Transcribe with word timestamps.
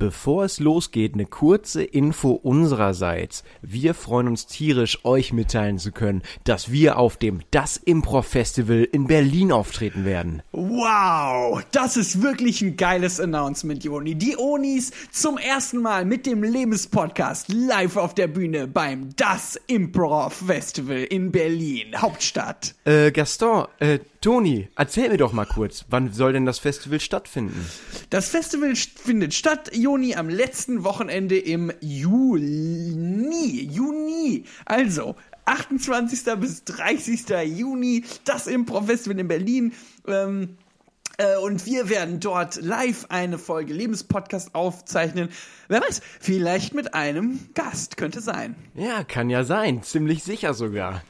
Bevor 0.00 0.46
es 0.46 0.60
losgeht, 0.60 1.12
eine 1.12 1.26
kurze 1.26 1.84
Info 1.84 2.30
unsererseits. 2.30 3.44
Wir 3.60 3.92
freuen 3.92 4.28
uns 4.28 4.46
tierisch, 4.46 5.04
euch 5.04 5.34
mitteilen 5.34 5.78
zu 5.78 5.92
können, 5.92 6.22
dass 6.44 6.72
wir 6.72 6.98
auf 6.98 7.18
dem 7.18 7.42
Das 7.50 7.76
Improv 7.76 8.26
Festival 8.26 8.88
in 8.90 9.06
Berlin 9.06 9.52
auftreten 9.52 10.06
werden. 10.06 10.42
Wow, 10.52 11.62
das 11.72 11.98
ist 11.98 12.22
wirklich 12.22 12.62
ein 12.62 12.78
geiles 12.78 13.20
Announcement, 13.20 13.84
Joni. 13.84 14.14
Die 14.14 14.38
Onis 14.38 14.90
zum 15.10 15.36
ersten 15.36 15.82
Mal 15.82 16.06
mit 16.06 16.24
dem 16.24 16.42
Lebenspodcast 16.44 17.52
live 17.52 17.98
auf 17.98 18.14
der 18.14 18.28
Bühne 18.28 18.68
beim 18.68 19.10
Das 19.16 19.60
Improv 19.66 20.32
Festival 20.32 21.04
in 21.04 21.30
Berlin, 21.30 21.94
Hauptstadt. 21.94 22.74
Äh, 22.86 23.12
Gaston, 23.12 23.66
äh, 23.80 23.98
Toni, 24.20 24.68
erzähl 24.76 25.08
mir 25.08 25.16
doch 25.16 25.32
mal 25.32 25.46
kurz, 25.46 25.86
wann 25.88 26.12
soll 26.12 26.34
denn 26.34 26.44
das 26.44 26.58
Festival 26.58 27.00
stattfinden? 27.00 27.66
Das 28.10 28.28
Festival 28.28 28.76
findet 28.76 29.32
statt, 29.32 29.74
Juni, 29.74 30.14
am 30.14 30.28
letzten 30.28 30.84
Wochenende 30.84 31.38
im 31.38 31.72
Juni. 31.80 33.62
Juni. 33.62 34.44
Also, 34.66 35.16
28. 35.46 36.34
bis 36.38 36.64
30. 36.64 37.30
Juni, 37.46 38.04
das 38.26 38.46
Improv 38.46 38.84
Festival 38.84 39.18
in 39.18 39.28
Berlin. 39.28 39.72
Ähm, 40.06 40.58
äh, 41.16 41.38
und 41.38 41.64
wir 41.64 41.88
werden 41.88 42.20
dort 42.20 42.60
live 42.60 43.06
eine 43.08 43.38
Folge 43.38 43.72
Lebenspodcast 43.72 44.54
aufzeichnen. 44.54 45.30
Wer 45.68 45.80
weiß, 45.80 46.02
vielleicht 46.20 46.74
mit 46.74 46.92
einem 46.92 47.48
Gast, 47.54 47.96
könnte 47.96 48.20
sein. 48.20 48.54
Ja, 48.74 49.02
kann 49.02 49.30
ja 49.30 49.44
sein, 49.44 49.82
ziemlich 49.82 50.24
sicher 50.24 50.52
sogar. 50.52 51.02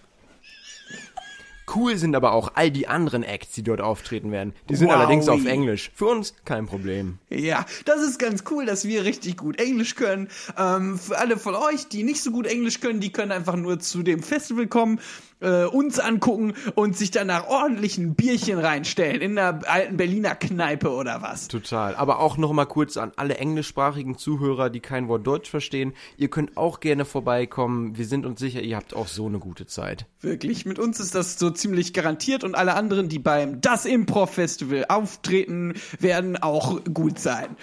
Cool 1.75 1.97
sind 1.97 2.17
aber 2.17 2.33
auch 2.33 2.53
all 2.55 2.71
die 2.71 2.89
anderen 2.89 3.23
Acts, 3.23 3.53
die 3.53 3.63
dort 3.63 3.81
auftreten 3.81 4.33
werden. 4.33 4.55
Die 4.69 4.77
sind 4.77 4.89
Wowie. 4.89 4.97
allerdings 4.97 5.29
auf 5.29 5.45
Englisch. 5.45 5.91
Für 5.95 6.07
uns 6.07 6.35
kein 6.45 6.67
Problem. 6.67 7.19
Ja, 7.29 7.65
das 7.85 8.03
ist 8.03 8.19
ganz 8.19 8.45
cool, 8.51 8.67
dass 8.67 8.85
wir 8.85 9.05
richtig 9.05 9.37
gut 9.37 9.61
Englisch 9.61 9.95
können. 9.95 10.29
Ähm, 10.59 10.99
für 10.99 11.19
alle 11.19 11.37
von 11.37 11.55
euch, 11.55 11.89
die 11.89 12.03
nicht 12.03 12.23
so 12.23 12.31
gut 12.33 12.47
Englisch 12.47 12.81
können, 12.81 13.01
die 13.01 13.13
können 13.13 13.33
einfach 13.33 13.57
nur 13.57 13.79
zu 13.79 14.03
dem 14.03 14.23
Festival 14.23 14.67
kommen, 14.67 15.01
äh, 15.41 15.65
uns 15.65 15.99
angucken 15.99 16.55
und 16.75 16.97
sich 16.97 17.11
danach 17.11 17.49
ordentlich 17.49 17.99
ein 17.99 18.15
Bierchen 18.15 18.59
reinstellen 18.59 19.21
in 19.21 19.39
einer 19.39 19.61
alten 19.69 19.97
Berliner 19.97 20.35
Kneipe 20.35 20.91
oder 20.91 21.23
was. 21.23 21.49
Total. 21.49 21.95
Aber 21.95 22.21
auch 22.21 22.37
noch 22.37 22.53
mal 22.53 22.67
kurz 22.67 22.97
an 22.97 23.13
alle 23.17 23.39
englischsprachigen 23.39 24.17
Zuhörer, 24.17 24.71
die 24.71 24.81
kein 24.81 25.09
Wort 25.09 25.27
Deutsch 25.27 25.51
verstehen. 25.51 25.95
Ihr 26.17 26.29
könnt 26.29 26.57
auch 26.57 26.81
gerne 26.81 27.05
vorbeikommen. 27.05 27.97
Wir 27.97 28.07
sind 28.07 28.27
uns 28.27 28.41
sicher, 28.41 28.61
ihr 28.61 28.77
habt 28.77 28.95
auch 28.95 29.09
so 29.09 29.27
eine 29.27 29.39
gute 29.39 29.67
Zeit. 29.67 30.07
Wirklich, 30.21 30.67
mit 30.67 30.79
uns 30.79 31.01
ist 31.01 31.15
das 31.15 31.39
so 31.39 31.51
ziemlich 31.51 31.93
garantiert 31.93 32.45
und 32.45 32.55
alle 32.55 32.75
anderen, 32.75 33.09
die 33.09 33.19
beim 33.19 33.61
Das 33.61 33.85
Improv 33.85 34.35
Festival 34.35 34.85
auftreten, 34.89 35.75
werden 35.99 36.37
auch 36.37 36.81
gut 36.85 37.19
sein. 37.19 37.57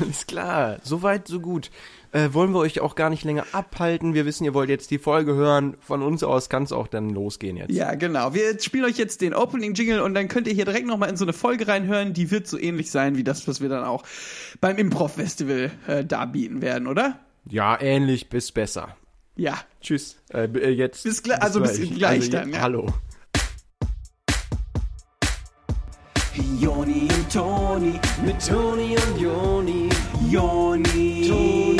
Alles 0.00 0.26
klar. 0.26 0.78
Soweit, 0.82 1.28
so 1.28 1.40
gut. 1.40 1.70
Äh, 2.12 2.32
wollen 2.32 2.52
wir 2.52 2.58
euch 2.60 2.80
auch 2.80 2.94
gar 2.94 3.10
nicht 3.10 3.22
länger 3.24 3.44
abhalten. 3.52 4.14
Wir 4.14 4.24
wissen, 4.24 4.44
ihr 4.44 4.54
wollt 4.54 4.70
jetzt 4.70 4.90
die 4.90 4.98
Folge 4.98 5.34
hören. 5.34 5.76
Von 5.80 6.02
uns 6.02 6.22
aus 6.22 6.48
kann 6.48 6.62
es 6.62 6.72
auch 6.72 6.86
dann 6.86 7.10
losgehen 7.10 7.56
jetzt. 7.58 7.70
Ja, 7.70 7.94
genau. 7.96 8.32
Wir 8.32 8.58
spielen 8.60 8.86
euch 8.86 8.96
jetzt 8.96 9.20
den 9.20 9.34
Opening 9.34 9.74
Jingle 9.74 10.00
und 10.00 10.14
dann 10.14 10.28
könnt 10.28 10.46
ihr 10.46 10.54
hier 10.54 10.64
direkt 10.64 10.86
nochmal 10.86 11.10
in 11.10 11.16
so 11.18 11.24
eine 11.26 11.34
Folge 11.34 11.68
reinhören. 11.68 12.14
Die 12.14 12.30
wird 12.30 12.46
so 12.46 12.58
ähnlich 12.58 12.90
sein 12.90 13.16
wie 13.16 13.24
das, 13.24 13.46
was 13.46 13.60
wir 13.60 13.68
dann 13.68 13.84
auch 13.84 14.04
beim 14.60 14.78
Improv 14.78 15.14
Festival 15.14 15.70
äh, 15.86 16.04
darbieten 16.04 16.62
werden, 16.62 16.86
oder? 16.88 17.18
Ja, 17.50 17.78
ähnlich 17.80 18.30
bis 18.30 18.52
besser. 18.52 18.96
Ja. 19.36 19.58
Tschüss. 19.82 20.16
Äh, 20.32 20.44
äh, 20.46 20.70
jetzt. 20.70 21.04
Bis 21.04 21.22
gleich- 21.22 21.42
also 21.42 21.60
bis 21.60 21.78
gleich 21.78 22.20
Also, 22.20 22.30
dann, 22.32 22.52
ja. 22.52 22.60
Hallo. 22.60 22.86
Joni 26.60 27.08
und 27.14 27.32
Toni, 27.32 28.00
mit 28.24 28.46
Toni 28.46 28.96
und 28.96 29.20
Joni. 29.20 29.88
Joni, 30.28 31.26
Toni, 31.28 31.76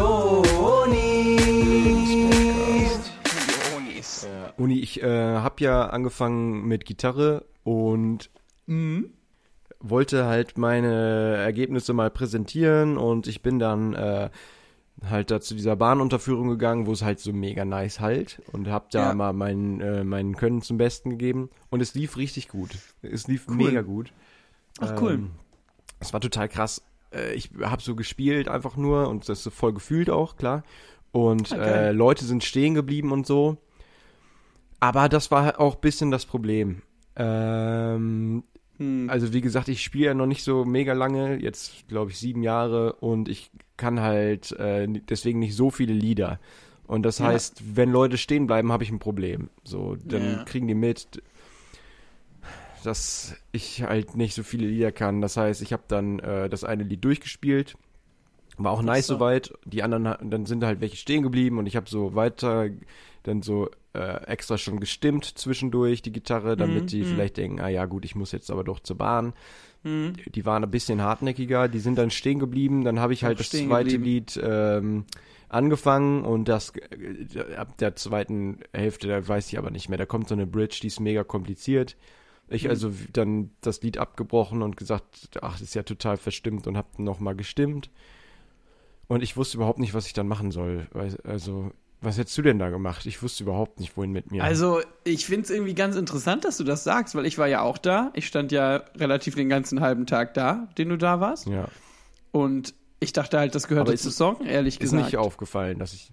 Joni. 0.00 1.36
Uni, 4.56 4.78
ich 4.80 5.02
äh, 5.02 5.06
habe 5.36 5.62
ja 5.64 5.86
angefangen 5.86 6.66
mit 6.66 6.84
Gitarre 6.84 7.44
und 7.64 8.30
Mhm. 8.66 9.12
wollte 9.80 10.26
halt 10.26 10.56
meine 10.58 11.36
Ergebnisse 11.36 11.92
mal 11.92 12.10
präsentieren 12.10 12.96
und 12.98 13.26
ich 13.26 13.42
bin 13.42 13.58
dann 13.58 13.94
äh, 13.94 14.30
halt 15.04 15.30
da 15.30 15.40
zu 15.40 15.54
dieser 15.54 15.76
Bahnunterführung 15.76 16.48
gegangen, 16.48 16.86
wo 16.86 16.92
es 16.92 17.02
halt 17.02 17.20
so 17.20 17.32
mega 17.32 17.64
nice 17.64 18.00
halt 18.00 18.42
und 18.52 18.68
habe 18.68 18.86
da 18.92 19.08
Ja. 19.08 19.14
mal 19.14 19.32
mein, 19.32 19.80
äh, 19.80 20.04
mein 20.04 20.36
Können 20.36 20.60
zum 20.62 20.76
Besten 20.78 21.10
gegeben 21.10 21.48
und 21.70 21.80
es 21.80 21.94
lief 21.94 22.16
richtig 22.16 22.48
gut. 22.48 22.70
Es 23.02 23.26
lief 23.28 23.48
mega 23.48 23.80
gut. 23.82 24.12
Ach, 24.80 24.92
cool. 25.00 25.12
Ähm, 25.14 25.30
es 26.00 26.12
war 26.12 26.20
total 26.20 26.48
krass. 26.48 26.82
Äh, 27.12 27.34
ich 27.34 27.50
habe 27.60 27.82
so 27.82 27.94
gespielt 27.94 28.48
einfach 28.48 28.76
nur 28.76 29.08
und 29.08 29.28
das 29.28 29.42
so 29.42 29.50
voll 29.50 29.72
gefühlt 29.72 30.10
auch, 30.10 30.36
klar. 30.36 30.62
Und 31.12 31.52
Ah, 31.52 31.56
geil. 31.56 31.84
äh, 31.88 31.92
Leute 31.92 32.24
sind 32.24 32.44
stehen 32.44 32.74
geblieben 32.74 33.12
und 33.12 33.26
so. 33.26 33.56
Aber 34.78 35.08
das 35.08 35.30
war 35.30 35.60
auch 35.60 35.74
ein 35.76 35.80
bisschen 35.80 36.10
das 36.10 36.24
Problem. 36.24 36.82
Ähm, 37.16 38.44
Hm. 38.78 39.10
also 39.10 39.32
wie 39.34 39.42
gesagt, 39.42 39.68
ich 39.68 39.82
spiele 39.82 40.06
ja 40.06 40.14
noch 40.14 40.26
nicht 40.26 40.42
so 40.42 40.64
mega 40.64 40.94
lange, 40.94 41.36
jetzt 41.36 41.86
glaube 41.88 42.10
ich 42.12 42.18
sieben 42.18 42.42
Jahre 42.42 42.94
und 42.94 43.28
ich 43.28 43.50
kann 43.76 44.00
halt 44.00 44.52
äh, 44.52 44.86
deswegen 44.88 45.38
nicht 45.38 45.54
so 45.54 45.70
viele 45.70 45.92
Lieder. 45.92 46.40
Und 46.86 47.02
das 47.02 47.18
Ja. 47.18 47.26
heißt, 47.26 47.76
wenn 47.76 47.90
Leute 47.90 48.16
stehen 48.16 48.46
bleiben, 48.46 48.72
habe 48.72 48.82
ich 48.82 48.90
ein 48.90 48.98
Problem. 48.98 49.50
So, 49.64 49.96
dann 50.04 50.22
Ja. 50.38 50.44
kriegen 50.44 50.66
die 50.66 50.74
mit, 50.74 51.22
dass 52.84 53.34
ich 53.52 53.82
halt 53.82 54.16
nicht 54.16 54.34
so 54.34 54.42
viele 54.42 54.66
Lieder 54.66 54.92
kann. 54.92 55.20
Das 55.20 55.36
heißt, 55.36 55.62
ich 55.62 55.72
habe 55.72 55.82
dann 55.88 56.18
äh, 56.20 56.48
das 56.48 56.64
eine 56.64 56.84
Lied 56.84 57.04
durchgespielt. 57.04 57.76
War 58.58 58.72
auch 58.72 58.82
nice 58.82 59.06
so. 59.06 59.14
soweit. 59.14 59.52
Die 59.64 59.82
anderen, 59.82 60.30
dann 60.30 60.46
sind 60.46 60.64
halt 60.64 60.80
welche 60.80 60.96
stehen 60.96 61.22
geblieben 61.22 61.58
und 61.58 61.66
ich 61.66 61.76
habe 61.76 61.88
so 61.88 62.14
weiter 62.14 62.68
dann 63.22 63.42
so 63.42 63.70
äh, 63.92 64.24
extra 64.26 64.56
schon 64.58 64.80
gestimmt 64.80 65.24
zwischendurch 65.24 66.02
die 66.02 66.12
Gitarre, 66.12 66.56
damit 66.56 66.84
Mhm, 66.84 66.86
die 66.88 67.02
mhm. 67.02 67.06
vielleicht 67.06 67.36
denken, 67.36 67.60
ah 67.60 67.68
ja 67.68 67.86
gut, 67.86 68.04
ich 68.04 68.14
muss 68.14 68.32
jetzt 68.32 68.50
aber 68.50 68.64
doch 68.64 68.80
zur 68.80 68.96
Bahn. 68.96 69.32
Mhm. 69.82 70.14
Die 70.26 70.44
waren 70.44 70.62
ein 70.62 70.70
bisschen 70.70 71.02
hartnäckiger, 71.02 71.68
die 71.68 71.80
sind 71.80 71.96
dann 71.96 72.10
stehen 72.10 72.38
geblieben. 72.38 72.84
Dann 72.84 73.00
habe 73.00 73.12
ich 73.12 73.24
halt 73.24 73.40
das 73.40 73.50
zweite 73.50 73.90
geblieben. 73.90 74.04
Lied 74.04 74.40
ähm, 74.42 75.04
angefangen 75.48 76.24
und 76.24 76.48
das 76.48 76.72
äh, 76.76 77.54
ab 77.54 77.76
der 77.78 77.96
zweiten 77.96 78.60
Hälfte, 78.72 79.08
da 79.08 79.26
weiß 79.26 79.48
ich 79.48 79.58
aber 79.58 79.70
nicht 79.70 79.88
mehr. 79.88 79.98
Da 79.98 80.06
kommt 80.06 80.28
so 80.28 80.34
eine 80.34 80.46
Bridge, 80.46 80.78
die 80.82 80.86
ist 80.86 81.00
mega 81.00 81.24
kompliziert. 81.24 81.96
Ich 82.50 82.64
Mhm. 82.64 82.70
also 82.70 82.92
dann 83.12 83.50
das 83.60 83.80
Lied 83.82 83.98
abgebrochen 83.98 84.62
und 84.62 84.76
gesagt, 84.76 85.30
ach, 85.40 85.52
das 85.52 85.62
ist 85.62 85.74
ja 85.74 85.82
total 85.84 86.16
verstimmt 86.16 86.66
und 86.66 86.76
hab 86.76 86.98
noch 86.98 87.20
mal 87.20 87.34
gestimmt. 87.34 87.90
Und 89.08 89.22
ich 89.22 89.36
wusste 89.36 89.56
überhaupt 89.56 89.78
nicht, 89.78 89.94
was 89.94 90.06
ich 90.06 90.12
dann 90.12 90.28
machen 90.28 90.50
soll. 90.50 90.86
Also, 91.24 91.72
was 92.00 92.16
hättest 92.16 92.38
du 92.38 92.42
denn 92.42 92.58
da 92.58 92.70
gemacht? 92.70 93.04
Ich 93.06 93.22
wusste 93.22 93.42
überhaupt 93.44 93.80
nicht, 93.80 93.96
wohin 93.96 94.12
mit 94.12 94.30
mir. 94.30 94.42
Also, 94.44 94.80
ich 95.04 95.26
finde 95.26 95.42
es 95.42 95.50
irgendwie 95.50 95.74
ganz 95.74 95.96
interessant, 95.96 96.44
dass 96.44 96.56
du 96.58 96.64
das 96.64 96.84
sagst, 96.84 97.14
weil 97.14 97.26
ich 97.26 97.36
war 97.36 97.46
ja 97.48 97.62
auch 97.62 97.76
da. 97.78 98.10
Ich 98.14 98.26
stand 98.26 98.52
ja 98.52 98.76
relativ 98.96 99.34
den 99.34 99.48
ganzen 99.48 99.80
halben 99.80 100.06
Tag 100.06 100.34
da, 100.34 100.68
den 100.78 100.88
du 100.90 100.96
da 100.96 101.20
warst. 101.20 101.46
ja. 101.46 101.68
Und 102.32 102.74
ich 103.00 103.12
dachte 103.12 103.38
halt, 103.38 103.54
das 103.56 103.64
ist 103.64 104.02
zum 104.02 104.12
Song, 104.12 104.46
ehrlich 104.46 104.74
Ist 104.74 104.80
gesagt. 104.92 105.04
nicht 105.04 105.16
aufgefallen, 105.16 105.78
dass 105.80 105.92
ich. 105.94 106.10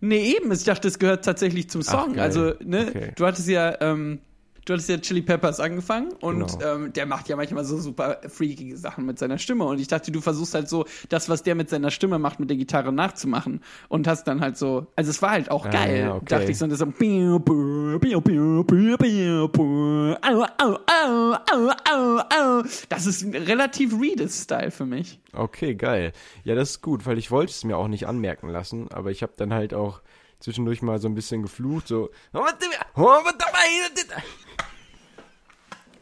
Nee, 0.00 0.34
eben. 0.36 0.50
Ich 0.52 0.64
dachte, 0.64 0.88
das 0.88 0.98
gehört 0.98 1.24
tatsächlich 1.24 1.68
zum 1.68 1.82
Song. 1.82 2.14
geil. 2.14 2.20
also, 2.20 2.54
ne, 2.64 2.86
Okay. 2.88 3.12
du 3.16 3.26
hattest 3.26 3.48
ja, 3.48 3.80
ähm, 3.82 4.20
du 4.64 4.72
hattest 4.74 4.88
ja 4.88 4.98
Chili 4.98 5.22
Peppers 5.22 5.60
angefangen 5.60 6.12
und 6.20 6.58
Genau. 6.58 6.74
ähm, 6.76 6.92
der 6.92 7.06
macht 7.06 7.28
ja 7.28 7.36
manchmal 7.36 7.64
so 7.64 7.78
super 7.78 8.20
freakige 8.28 8.76
Sachen 8.76 9.04
mit 9.06 9.18
seiner 9.18 9.38
Stimme. 9.38 9.64
Und 9.64 9.80
ich 9.80 9.88
dachte, 9.88 10.12
du 10.12 10.20
versuchst 10.20 10.54
halt 10.54 10.68
so, 10.68 10.84
das, 11.08 11.28
was 11.28 11.42
der 11.42 11.54
mit 11.54 11.68
seiner 11.70 11.90
Stimme 11.90 12.18
macht, 12.18 12.40
mit 12.40 12.48
der 12.50 12.56
Gitarre 12.56 12.92
nachzumachen. 12.92 13.60
Und 13.88 14.06
hast 14.06 14.24
dann 14.24 14.40
halt 14.40 14.56
so, 14.56 14.86
also 14.96 15.10
es 15.10 15.20
war 15.22 15.30
halt 15.30 15.50
auch 15.50 15.66
Ah, 15.66 15.70
geil, 15.70 15.98
ja, 16.00 16.14
okay. 16.14 16.24
dachte 16.28 16.50
ich, 16.50 16.58
so, 16.58 16.64
und 16.64 16.70
das 16.70 16.78
so, 16.80 16.86
das 22.88 23.06
ist 23.06 23.24
relativ 23.34 23.98
Reedus-Style 24.00 24.70
für 24.70 24.86
mich. 24.86 25.20
Okay, 25.32 25.74
geil. 25.74 26.12
Ja, 26.44 26.54
das 26.54 26.70
ist 26.70 26.82
gut, 26.82 27.06
weil 27.06 27.18
ich 27.18 27.30
wollte 27.30 27.50
es 27.50 27.64
mir 27.64 27.76
auch 27.76 27.88
nicht 27.88 28.06
anmerken 28.06 28.48
lassen, 28.48 28.88
aber 28.92 29.10
ich 29.10 29.22
habe 29.22 29.32
dann 29.36 29.52
halt 29.52 29.74
auch 29.74 30.00
zwischendurch 30.40 30.82
mal 30.82 30.98
so 30.98 31.08
ein 31.08 31.14
bisschen 31.14 31.42
geflucht, 31.42 31.86
so. 31.88 32.10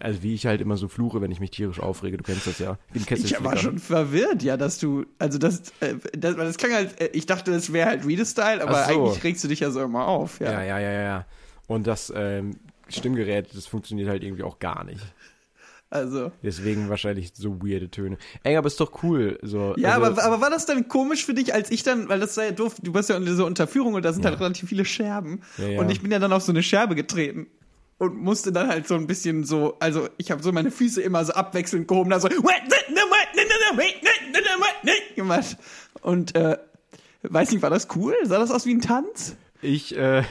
Also 0.00 0.22
wie 0.22 0.34
ich 0.34 0.46
halt 0.46 0.62
immer 0.62 0.78
so 0.78 0.88
fluche, 0.88 1.20
wenn 1.20 1.30
ich 1.30 1.40
mich 1.40 1.50
tierisch 1.50 1.78
aufrege, 1.78 2.16
du 2.16 2.24
kennst 2.24 2.46
das 2.46 2.58
ja. 2.58 2.78
Ich 2.94 3.44
war 3.44 3.56
schon 3.58 3.78
verwirrt, 3.78 4.42
ja, 4.42 4.56
dass 4.56 4.78
du, 4.78 5.04
also 5.18 5.38
das, 5.38 5.72
äh, 5.80 5.94
das, 6.16 6.36
das 6.36 6.56
klang 6.56 6.72
halt, 6.72 6.98
äh, 7.00 7.10
ich 7.12 7.26
dachte, 7.26 7.50
das 7.50 7.72
wäre 7.72 7.90
halt 7.90 8.06
Reader-Style, 8.06 8.62
aber 8.62 8.84
so. 8.84 8.90
eigentlich 8.90 9.24
regst 9.24 9.44
du 9.44 9.48
dich 9.48 9.60
ja 9.60 9.70
so 9.70 9.82
immer 9.82 10.06
auf, 10.06 10.40
ja. 10.40 10.52
Ja, 10.52 10.62
ja, 10.62 10.78
ja, 10.80 10.90
ja, 10.90 11.02
ja. 11.02 11.26
Und 11.66 11.86
das 11.86 12.10
ähm, 12.16 12.56
Stimmgerät, 12.88 13.54
das 13.54 13.66
funktioniert 13.66 14.08
halt 14.08 14.24
irgendwie 14.24 14.42
auch 14.42 14.58
gar 14.58 14.84
nicht. 14.84 15.04
Also. 15.90 16.30
Deswegen 16.42 16.88
wahrscheinlich 16.88 17.32
so 17.34 17.60
weirde 17.60 17.90
Töne. 17.90 18.16
Ey, 18.44 18.56
aber 18.56 18.68
ist 18.68 18.80
doch 18.80 19.02
cool. 19.02 19.38
So, 19.42 19.74
Ja, 19.76 19.94
also, 19.98 20.06
aber, 20.06 20.24
aber 20.24 20.40
war 20.40 20.50
das 20.50 20.64
dann 20.64 20.88
komisch 20.88 21.26
für 21.26 21.34
dich, 21.34 21.52
als 21.52 21.70
ich 21.70 21.82
dann, 21.82 22.08
weil 22.08 22.20
das 22.20 22.36
war 22.36 22.44
ja 22.44 22.52
doof, 22.52 22.76
du 22.80 22.94
warst 22.94 23.10
ja 23.10 23.16
in 23.16 23.26
dieser 23.26 23.44
Unterführung 23.44 23.94
und 23.94 24.04
da 24.04 24.12
sind 24.12 24.24
halt 24.24 24.38
relativ 24.38 24.68
viele 24.68 24.84
Scherben. 24.84 25.42
Ja, 25.58 25.66
ja. 25.66 25.80
Und 25.80 25.90
ich 25.90 26.00
bin 26.00 26.12
ja 26.12 26.20
dann 26.20 26.32
auf 26.32 26.42
so 26.42 26.52
eine 26.52 26.62
Scherbe 26.62 26.94
getreten 26.94 27.48
und 28.00 28.16
musste 28.16 28.50
dann 28.50 28.68
halt 28.68 28.88
so 28.88 28.94
ein 28.94 29.06
bisschen 29.06 29.44
so, 29.44 29.76
also 29.78 30.08
ich 30.16 30.30
habe 30.30 30.42
so 30.42 30.50
meine 30.52 30.70
Füße 30.70 31.02
immer 31.02 31.22
so 31.22 31.34
abwechselnd 31.34 31.86
gehoben, 31.86 32.08
da 32.08 32.18
so, 32.18 32.28
gemacht. 35.14 35.58
Und 36.00 36.34
äh, 36.34 36.56
weiß 37.22 37.50
nicht, 37.52 37.62
war 37.62 37.68
das 37.68 37.88
cool? 37.94 38.14
Sah 38.24 38.38
das 38.38 38.50
aus 38.50 38.64
wie 38.64 38.74
ein 38.74 38.80
Tanz? 38.80 39.36
Ich, 39.60 39.94
äh, 39.98 40.22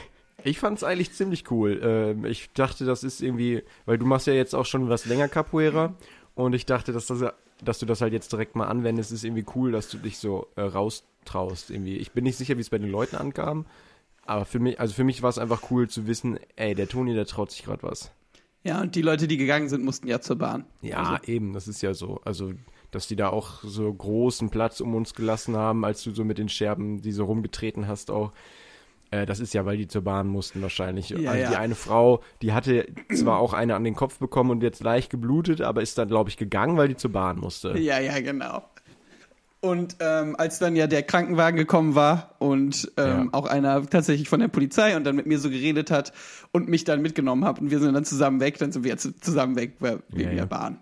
ich 0.44 0.60
fand 0.60 0.78
es 0.80 0.84
eigentlich 0.84 1.14
ziemlich 1.14 1.52
cool. 1.52 1.80
Ähm, 1.84 2.26
ich 2.26 2.52
dachte, 2.54 2.86
das 2.86 3.04
ist 3.04 3.22
irgendwie, 3.22 3.62
weil 3.86 4.00
du 4.00 4.06
machst 4.08 4.26
ja 4.26 4.34
jetzt 4.34 4.56
auch 4.56 4.66
schon 4.66 4.90
was 4.90 5.06
länger 5.06 5.28
Capoeira 5.28 5.94
und 6.34 6.54
ich 6.54 6.66
dachte, 6.66 6.92
dass, 6.92 7.06
das, 7.06 7.24
dass 7.62 7.78
du 7.78 7.86
das 7.86 8.02
halt 8.02 8.14
jetzt 8.14 8.32
direkt 8.32 8.56
mal 8.56 8.66
anwendest, 8.66 9.12
ist 9.12 9.24
irgendwie 9.24 9.46
cool, 9.56 9.72
dass 9.72 9.90
du 9.90 9.98
dich 9.98 10.18
so 10.18 10.48
äh, 10.56 10.62
raustraust 10.62 11.70
irgendwie. 11.70 11.98
Ich 11.98 12.14
bin 12.14 12.24
nicht 12.24 12.38
sicher, 12.38 12.58
wie 12.58 12.62
es 12.62 12.72
bei 12.72 12.80
den 12.80 12.90
Leuten 12.90 13.16
ankam, 13.16 13.68
aber 14.30 14.46
für 14.46 14.60
mich, 14.60 14.80
also 14.80 14.94
für 14.94 15.04
mich 15.04 15.24
war 15.24 15.30
es 15.32 15.40
einfach 15.40 15.72
cool 15.72 15.90
zu 15.90 16.06
wissen, 16.06 16.40
ey, 16.56 16.76
der 16.76 16.88
Toni, 16.88 17.16
der 17.16 17.26
traut 17.26 17.50
sich 17.52 17.64
gerade 17.64 17.82
was. 17.82 18.12
Ja, 18.64 18.82
und 18.82 18.94
die 18.96 19.02
Leute, 19.02 19.28
die 19.28 19.38
gegangen 19.38 19.70
sind, 19.70 19.84
mussten 19.84 20.08
ja 20.08 20.22
zur 20.22 20.38
Bahn. 20.38 20.66
Ja, 20.82 20.98
Also, 20.98 21.24
eben, 21.32 21.54
das 21.54 21.68
ist 21.68 21.82
ja 21.82 21.96
so. 21.96 22.22
Also, 22.26 22.52
dass 22.92 23.08
die 23.08 23.16
da 23.16 23.30
auch 23.30 23.64
so 23.64 23.92
großen 23.92 24.50
Platz 24.52 24.82
um 24.82 24.94
uns 24.94 25.16
gelassen 25.16 25.56
haben, 25.58 25.84
als 25.84 26.04
du 26.04 26.14
so 26.14 26.24
mit 26.24 26.38
den 26.38 26.48
Scherben, 26.48 27.02
die 27.02 27.12
so 27.12 27.26
rumgetreten 27.26 27.88
hast, 27.88 28.12
auch. 28.12 28.32
Äh, 29.10 29.26
das 29.26 29.40
ist 29.40 29.56
ja, 29.56 29.66
weil 29.66 29.78
die 29.78 29.88
zur 29.88 30.04
Bahn 30.04 30.28
mussten 30.28 30.62
wahrscheinlich. 30.62 31.10
Ja, 31.10 31.32
also 31.32 31.42
ja. 31.42 31.50
die 31.50 31.56
eine 31.56 31.74
Frau, 31.74 32.22
die 32.44 32.54
hatte 32.54 32.86
zwar 33.12 33.40
auch 33.40 33.54
eine 33.54 33.74
an 33.74 33.84
den 33.84 33.96
Kopf 33.96 34.20
bekommen 34.20 34.52
und 34.52 34.62
jetzt 34.62 34.84
leicht 34.84 35.10
geblutet, 35.10 35.62
aber 35.62 35.82
ist 35.82 35.98
dann, 35.98 36.08
glaube 36.08 36.30
ich, 36.30 36.38
gegangen, 36.38 36.78
weil 36.78 36.90
die 36.90 36.98
zur 36.98 37.12
Bahn 37.12 37.40
musste. 37.40 37.76
ja, 37.80 38.00
ja, 38.00 38.20
genau. 38.20 38.62
Und 39.62 39.98
ähm, 40.00 40.36
als 40.38 40.60
dann 40.60 40.76
ja 40.78 40.88
der 40.88 41.04
Krankenwagen 41.04 41.58
gekommen 41.58 41.94
war 41.94 42.36
und 42.40 42.90
ähm, 42.96 43.06
Ja. 43.06 43.28
auch 43.34 43.46
einer 43.46 43.86
tatsächlich 43.90 44.30
von 44.30 44.40
der 44.40 44.48
Polizei 44.48 44.96
und 44.96 45.04
dann 45.04 45.18
mit 45.18 45.26
mir 45.26 45.38
so 45.38 45.50
geredet 45.50 45.92
hat 45.92 46.14
und 46.54 46.70
mich 46.70 46.86
dann 46.86 47.02
mitgenommen 47.02 47.44
hat 47.44 47.60
und 47.60 47.70
wir 47.70 47.80
sind 47.80 47.94
dann 47.94 48.06
zusammen 48.06 48.40
weg, 48.40 48.58
dann 48.58 48.72
sind 48.72 48.84
wir 48.86 48.92
jetzt 48.92 49.22
zusammen 49.24 49.58
weg 49.58 49.74
weil- 49.80 50.00
wegen 50.10 50.30
Ja, 50.30 50.30
ja. 50.30 50.36
der 50.38 50.46
Bahn. 50.46 50.78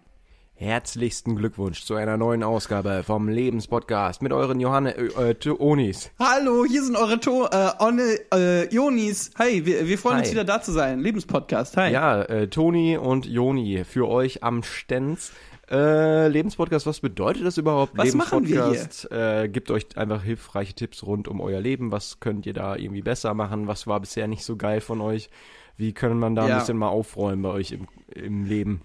Herzlichsten 0.59 1.35
Glückwunsch 1.35 1.85
zu 1.85 1.93
einer 1.95 2.17
neuen 2.17 2.41
Ausgabe 2.43 3.03
vom 3.05 3.29
Lebenspodcast 3.29 4.23
mit 4.23 4.33
euren 4.33 4.59
Johanne 4.59 4.95
äh, 4.95 5.31
äh, 5.31 5.49
Onis. 5.57 6.09
Hallo, 6.19 6.65
hier 6.67 6.83
sind 6.83 6.95
eure 6.95 7.19
to 7.19 7.45
äh, 7.45 7.69
Onne, 7.79 8.19
äh, 8.33 8.67
Jonis. 8.73 9.31
Hi, 9.37 9.65
wir, 9.65 9.87
wir 9.87 9.97
freuen 9.99 10.17
uns 10.19 10.27
Hi. 10.27 10.33
wieder 10.33 10.43
da 10.45 10.59
zu 10.61 10.71
sein. 10.71 10.99
Lebenspodcast. 10.99 11.77
Hi. 11.77 11.91
Ja, 11.93 12.23
äh, 12.23 12.47
Toni 12.47 12.97
und 12.97 13.25
Joni 13.27 13.83
für 13.85 14.07
euch 14.07 14.43
am 14.43 14.63
Stenz. 14.63 15.31
Äh, 15.69 16.29
Lebenspodcast, 16.29 16.85
was 16.85 17.01
bedeutet 17.01 17.45
das 17.45 17.57
überhaupt? 17.57 17.97
Was 17.97 18.13
machen 18.13 18.47
wir 18.47 18.67
Lebenspodcast 18.67 19.11
äh, 19.11 19.49
gibt 19.49 19.69
euch 19.69 19.85
einfach 19.97 20.23
hilfreiche 20.23 20.73
Tipps 20.73 21.03
rund 21.05 21.27
um 21.27 21.41
euer 21.41 21.59
Leben. 21.59 21.91
Was 21.91 22.19
könnt 22.21 22.45
ihr 22.45 22.53
da 22.53 22.75
irgendwie 22.77 23.01
besser 23.01 23.33
machen? 23.33 23.67
Was 23.67 23.85
war 23.85 23.99
bisher 23.99 24.27
nicht 24.27 24.45
so 24.45 24.55
geil 24.55 24.79
von 24.79 25.01
euch? 25.01 25.29
Wie 25.75 25.91
kann 25.93 26.17
man 26.19 26.35
da 26.35 26.47
Ja. 26.47 26.53
ein 26.55 26.59
bisschen 26.61 26.77
mal 26.77 26.87
aufräumen 26.87 27.41
bei 27.41 27.49
euch 27.49 27.71
im, 27.73 27.87
im 28.15 28.45
Leben? 28.45 28.81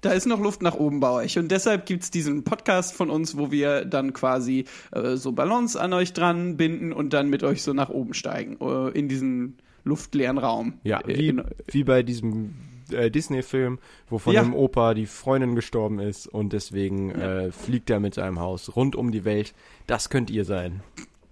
Da 0.00 0.10
ist 0.12 0.26
noch 0.26 0.40
Luft 0.40 0.62
nach 0.62 0.74
oben 0.74 0.98
bei 0.98 1.10
euch. 1.10 1.38
Und 1.38 1.52
deshalb 1.52 1.86
gibt's 1.86 2.10
diesen 2.10 2.42
Podcast 2.42 2.94
von 2.94 3.08
uns, 3.10 3.36
wo 3.36 3.52
wir 3.52 3.84
dann 3.84 4.12
quasi 4.12 4.64
äh, 4.90 5.16
so 5.16 5.30
Ballons 5.32 5.76
an 5.76 5.92
euch 5.92 6.12
dran 6.12 6.56
binden 6.56 6.92
und 6.92 7.12
dann 7.12 7.28
mit 7.30 7.44
euch 7.44 7.62
so 7.62 7.72
nach 7.72 7.88
oben 7.90 8.12
steigen. 8.14 8.56
Äh, 8.60 8.88
in 8.98 9.08
diesen 9.08 9.58
luftleeren 9.84 10.38
Raum. 10.38 10.74
Ja, 10.82 11.00
Äh, 11.06 11.18
wie, 11.18 11.28
in, 11.28 11.44
wie 11.70 11.84
bei 11.84 12.02
diesem 12.02 12.54
äh, 12.92 13.10
Disney-Film, 13.10 13.78
wo 14.08 14.18
von 14.18 14.34
Ja. 14.34 14.42
dem 14.42 14.54
Opa 14.54 14.94
die 14.94 15.06
Freundin 15.06 15.54
gestorben 15.54 15.98
ist 15.98 16.26
und 16.26 16.52
deswegen 16.52 17.10
äh, 17.10 17.52
fliegt 17.52 17.90
er 17.90 18.00
mit 18.00 18.14
seinem 18.14 18.38
Haus 18.40 18.76
rund 18.76 18.96
um 18.96 19.12
die 19.12 19.24
Welt. 19.24 19.54
Das 19.86 20.10
könnt 20.10 20.30
ihr 20.30 20.44
sein. 20.44 20.82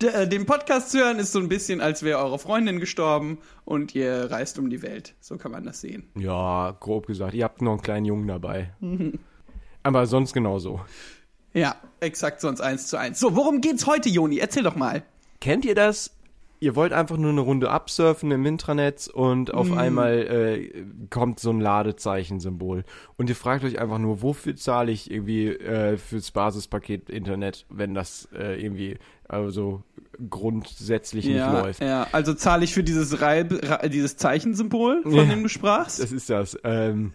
D 0.03 0.07
äh, 0.09 0.27
den 0.27 0.47
Podcast 0.47 0.91
zu 0.93 0.99
hören 0.99 1.19
ist 1.19 1.33
so 1.33 1.39
ein 1.41 1.49
bisschen, 1.49 1.81
als 1.81 2.03
wäre 2.03 2.19
eure 2.21 2.39
Freundin 2.39 2.81
gestorben 2.81 3.39
und 3.67 3.95
ihr 3.95 4.31
reist 4.31 4.59
um 4.59 4.71
die 4.71 4.81
Welt. 4.83 5.15
So 5.21 5.37
kann 5.37 5.53
man 5.53 5.65
das 5.65 5.81
sehen. 5.83 6.09
Ja, 6.17 6.75
grob 6.81 7.07
gesagt. 7.07 7.35
Ihr 7.35 7.45
habt 7.45 7.61
noch 7.61 7.73
einen 7.73 7.83
kleinen 7.83 8.07
Jungen 8.07 8.27
dabei. 8.27 8.73
Mhm. 8.81 9.19
Aber 9.83 10.07
sonst 10.07 10.33
genauso. 10.33 10.81
Ja, 11.53 11.77
exakt 12.01 12.41
sonst 12.41 12.61
eins 12.61 12.87
zu 12.87 12.97
eins. 12.97 13.19
So, 13.19 13.35
worum 13.37 13.61
geht's 13.61 13.87
heute, 13.87 14.09
Joni? 14.09 14.39
Erzähl 14.39 14.63
doch 14.63 14.77
mal. 14.77 15.03
Kennt 15.41 15.65
ihr 15.65 15.75
das? 15.75 16.11
Ihr 16.63 16.77
wollt 16.77 16.93
einfach 16.93 17.17
nur 17.17 17.31
eine 17.31 17.41
Runde 17.41 17.71
absurfen 17.71 18.31
im 18.31 18.45
Intranet 18.45 19.09
und 19.09 19.55
auf 19.55 19.73
einmal 19.73 20.19
äh, 20.19 20.85
kommt 21.09 21.41
so 21.41 21.49
ein 21.51 21.59
Ladezeichen-Symbol. 21.61 22.85
Und 23.17 23.31
ihr 23.31 23.37
fragt 23.37 23.65
euch 23.65 23.79
einfach 23.79 23.97
nur, 23.99 24.21
wofür 24.21 24.55
zahle 24.57 24.93
ich 24.93 25.11
irgendwie 25.11 25.49
äh, 25.49 25.97
fürs 25.97 26.31
Basispaket 26.33 27.09
Internet, 27.09 27.65
wenn 27.71 27.95
das 27.95 28.29
äh, 28.37 28.63
irgendwie 28.63 28.99
also 29.27 29.83
grundsätzlich 30.29 31.25
nicht 31.25 31.37
ja, 31.37 31.63
läuft. 31.63 31.81
ja, 31.81 32.07
also 32.13 32.35
zahle 32.35 32.65
ich 32.65 32.75
für 32.75 32.83
dieses, 32.83 33.21
Reib, 33.23 33.55
dieses 33.91 34.17
Zeichensymbol, 34.17 35.03
von 35.03 35.13
Ja. 35.13 35.25
dem 35.25 35.43
du 35.43 35.49
sprachst? 35.49 36.01
Das 36.03 36.13
ist 36.13 36.29
das. 36.29 36.59
Ähm, 36.65 37.13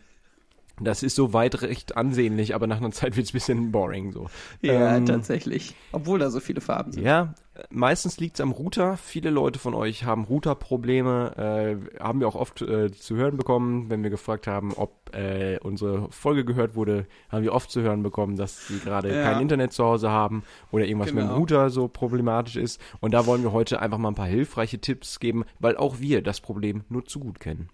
das 0.81 1.03
ist 1.03 1.15
so 1.15 1.31
weit 1.33 1.61
recht 1.61 1.95
ansehnlich, 1.97 2.53
aber 2.55 2.67
nach 2.67 2.77
einer 2.77 2.91
Zeit 2.91 3.15
wird 3.15 3.25
es 3.27 3.31
ein 3.31 3.37
bisschen 3.37 3.71
boring 3.71 4.11
so. 4.11 4.27
ja, 4.61 4.97
Ähm, 4.97 5.05
tatsächlich. 5.05 5.75
Obwohl 5.91 6.19
da 6.19 6.29
so 6.29 6.39
viele 6.39 6.59
Farben 6.61 6.91
sind. 6.91 7.03
Ja, 7.03 7.33
meistens 7.69 8.17
liegt 8.19 8.35
es 8.35 8.41
am 8.41 8.51
Router. 8.51 8.97
Viele 8.97 9.29
Leute 9.29 9.57
von 9.59 9.73
euch 9.73 10.03
haben 10.03 10.25
Routerprobleme. 10.25 11.79
Äh, 11.97 12.01
haben 12.03 12.19
wir 12.19 12.27
auch 12.27 12.35
oft 12.35 12.61
äh, 12.61 12.91
zu 12.91 13.15
hören 13.15 13.37
bekommen, 13.37 13.89
wenn 13.89 14.03
wir 14.03 14.09
gefragt 14.09 14.47
haben, 14.47 14.73
ob 14.73 15.15
äh, 15.15 15.57
unsere 15.59 16.11
Folge 16.11 16.43
gehört 16.43 16.75
wurde, 16.75 17.05
haben 17.29 17.43
wir 17.43 17.53
oft 17.53 17.71
zu 17.71 17.81
hören 17.81 18.03
bekommen, 18.03 18.35
dass 18.35 18.67
sie 18.67 18.79
gerade 18.79 19.15
Ja. 19.15 19.23
kein 19.23 19.41
Internet 19.41 19.71
zu 19.71 19.85
Hause 19.85 20.09
haben 20.09 20.43
oder 20.71 20.85
irgendwas 20.85 21.13
mit 21.13 21.23
dem 21.23 21.27
Genau. 21.27 21.37
Router 21.39 21.69
so 21.69 21.87
problematisch 21.87 22.57
ist. 22.57 22.81
Und 22.99 23.13
da 23.13 23.25
wollen 23.25 23.43
wir 23.43 23.51
heute 23.53 23.79
einfach 23.81 23.97
mal 23.97 24.09
ein 24.09 24.15
paar 24.15 24.25
hilfreiche 24.27 24.79
Tipps 24.79 25.19
geben, 25.19 25.45
weil 25.59 25.77
auch 25.77 25.99
wir 25.99 26.21
das 26.21 26.41
Problem 26.41 26.83
nur 26.89 27.05
zu 27.05 27.19
gut 27.21 27.39
kennen. 27.39 27.69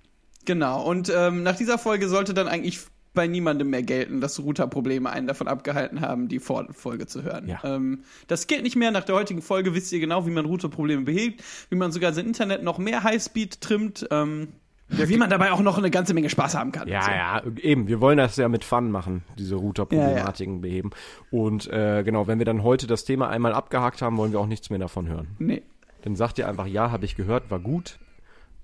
Genau, 0.45 0.83
und 0.83 1.11
ähm, 1.15 1.43
nach 1.43 1.55
dieser 1.55 1.77
Folge 1.77 2.07
sollte 2.09 2.33
dann 2.33 2.47
eigentlich 2.47 2.79
bei 3.13 3.27
niemandem 3.27 3.69
mehr 3.69 3.83
gelten, 3.83 4.21
dass 4.21 4.39
Router-Probleme 4.39 5.09
einen 5.09 5.27
davon 5.27 5.47
abgehalten 5.47 6.01
haben, 6.01 6.27
die 6.27 6.39
Vorfolge 6.39 7.07
zu 7.07 7.23
hören. 7.23 7.47
Ja. 7.47 7.59
Ähm, 7.63 8.03
das 8.27 8.47
gilt 8.47 8.63
nicht 8.63 8.75
mehr. 8.75 8.91
Nach 8.91 9.03
der 9.03 9.15
heutigen 9.15 9.41
Folge 9.41 9.75
wisst 9.75 9.91
ihr 9.91 9.99
genau, 9.99 10.25
wie 10.25 10.31
man 10.31 10.45
Router-Probleme 10.45 11.03
behebt, 11.03 11.43
wie 11.69 11.75
man 11.75 11.91
sogar 11.91 12.13
sein 12.13 12.25
Internet 12.25 12.63
noch 12.63 12.77
mehr 12.77 13.03
Highspeed 13.03 13.59
trimmt, 13.59 14.07
ähm, 14.11 14.49
wie 14.87 15.17
man 15.17 15.29
dabei 15.29 15.51
auch 15.51 15.61
noch 15.61 15.77
eine 15.77 15.89
ganze 15.89 16.13
Menge 16.13 16.29
Spaß 16.29 16.55
haben 16.55 16.71
kann. 16.71 16.87
Ja, 16.87 17.03
so. 17.03 17.11
ja, 17.11 17.43
eben. 17.61 17.87
Wir 17.87 18.01
wollen 18.01 18.17
das 18.17 18.35
ja 18.35 18.49
mit 18.49 18.63
Fun 18.63 18.91
machen, 18.91 19.23
diese 19.37 19.55
Router-Problematiken 19.55 20.61
beheben. 20.61 20.91
Und 21.31 21.67
äh, 21.67 22.03
genau, 22.03 22.27
wenn 22.27 22.39
wir 22.39 22.45
dann 22.45 22.63
heute 22.63 22.87
das 22.87 23.03
Thema 23.05 23.29
einmal 23.29 23.53
abgehakt 23.53 24.01
haben, 24.01 24.17
wollen 24.17 24.31
wir 24.31 24.39
auch 24.39 24.47
nichts 24.47 24.69
mehr 24.69 24.79
davon 24.79 25.07
hören. 25.07 25.27
Nee. 25.39 25.63
Dann 26.03 26.15
sagt 26.15 26.39
ihr 26.39 26.47
einfach, 26.47 26.65
ja, 26.65 26.91
habe 26.91 27.05
ich 27.05 27.15
gehört, 27.15 27.51
war 27.51 27.59
gut. 27.59 27.99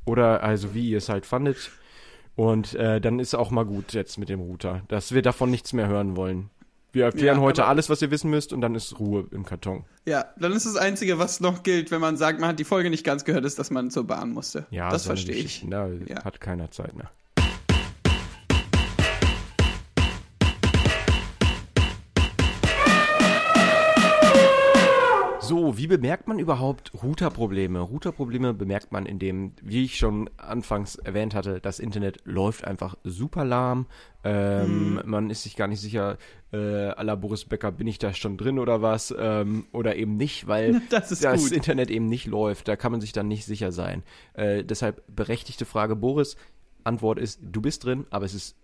Oder 0.08 0.42
also 0.44 0.74
wie 0.74 0.90
ihr 0.90 0.98
es 0.98 1.10
halt 1.10 1.26
fandet. 1.26 1.72
Und 2.36 2.76
äh, 2.76 3.02
dann 3.02 3.20
ist 3.20 3.34
auch 3.36 3.52
mal 3.52 3.66
gut 3.66 3.94
jetzt 3.94 4.18
mit 4.18 4.30
dem 4.30 4.40
Router, 4.40 4.82
dass 4.88 5.14
wir 5.14 5.22
davon 5.22 5.50
nichts 5.52 5.74
mehr 5.74 5.88
hören 5.88 6.16
wollen. 6.16 6.50
Wir 6.94 7.06
erklären 7.06 7.38
Ja, 7.38 7.44
heute 7.44 7.66
alles, 7.66 7.90
was 7.90 8.02
ihr 8.02 8.12
wissen 8.12 8.30
müsst, 8.30 8.54
und 8.54 8.62
dann 8.62 8.74
ist 8.74 9.00
Ruhe 9.00 9.26
im 9.32 9.46
Karton. 9.46 9.84
Ja, 10.06 10.26
dann 10.40 10.54
ist 10.54 10.66
das 10.66 10.78
Einzige, 10.78 11.20
was 11.20 11.42
noch 11.42 11.64
gilt, 11.64 11.92
wenn 11.92 12.00
man 12.00 12.16
sagt, 12.16 12.40
man 12.40 12.50
hat 12.50 12.60
die 12.60 12.64
Folge 12.64 12.90
nicht 12.90 13.04
ganz 13.04 13.26
gehört, 13.26 13.44
ist, 13.44 13.60
dass 13.60 13.70
man 13.72 13.92
zur 13.92 14.06
Bahn 14.06 14.32
musste. 14.32 14.66
Ja, 14.72 14.90
das 14.90 15.04
so 15.04 15.10
verstehe 15.10 15.36
ich. 15.36 15.66
Da 15.70 15.90
Ja. 16.08 16.24
hat 16.24 16.40
keiner 16.40 16.72
Zeit 16.72 16.96
mehr. 16.96 17.10
So, 25.48 25.78
wie 25.78 25.88
bemerkt 25.88 26.28
man 26.28 26.40
überhaupt 26.40 26.92
Routerprobleme? 27.02 27.80
Routerprobleme 27.80 28.54
bemerkt 28.54 28.92
man, 28.92 29.06
indem, 29.06 29.54
wie 29.62 29.84
ich 29.86 29.98
schon 29.98 30.30
anfangs 30.38 30.96
erwähnt 30.96 31.34
hatte, 31.34 31.60
das 31.62 31.80
Internet 31.80 32.20
läuft 32.26 32.66
einfach 32.66 32.96
super 33.04 33.46
lahm. 33.46 33.86
Ähm, 34.24 34.96
Mhm. 34.96 35.02
Man 35.06 35.30
ist 35.30 35.44
sich 35.44 35.56
gar 35.56 35.68
nicht 35.68 35.80
sicher, 35.82 36.18
äh, 36.52 36.58
à 36.58 37.04
la 37.04 37.16
Boris 37.16 37.46
Becker, 37.46 37.72
bin 37.72 37.88
ich 37.88 38.00
da 38.00 38.14
schon 38.14 38.38
drin 38.38 38.60
oder 38.60 38.82
was? 38.82 39.14
Ähm, 39.18 39.68
oder 39.72 39.96
eben 39.96 40.18
nicht, 40.18 40.48
weil 40.48 40.82
Das 40.90 41.10
das. 41.20 41.52
Internet 41.52 41.90
eben 41.90 42.08
nicht 42.08 42.26
läuft. 42.26 42.68
Da 42.68 42.76
kann 42.76 42.92
man 42.92 43.02
sich 43.02 43.12
dann 43.14 43.28
nicht 43.28 43.46
sicher 43.46 43.72
sein. 43.72 44.04
Äh, 44.34 44.64
deshalb 44.64 45.04
berechtigte 45.08 45.66
Frage, 45.66 45.96
Boris. 45.96 46.36
Antwort 46.84 47.20
ist, 47.20 47.40
du 47.42 47.62
bist 47.62 47.84
drin, 47.86 48.06
aber 48.12 48.26
es 48.26 48.34
ist 48.34 48.56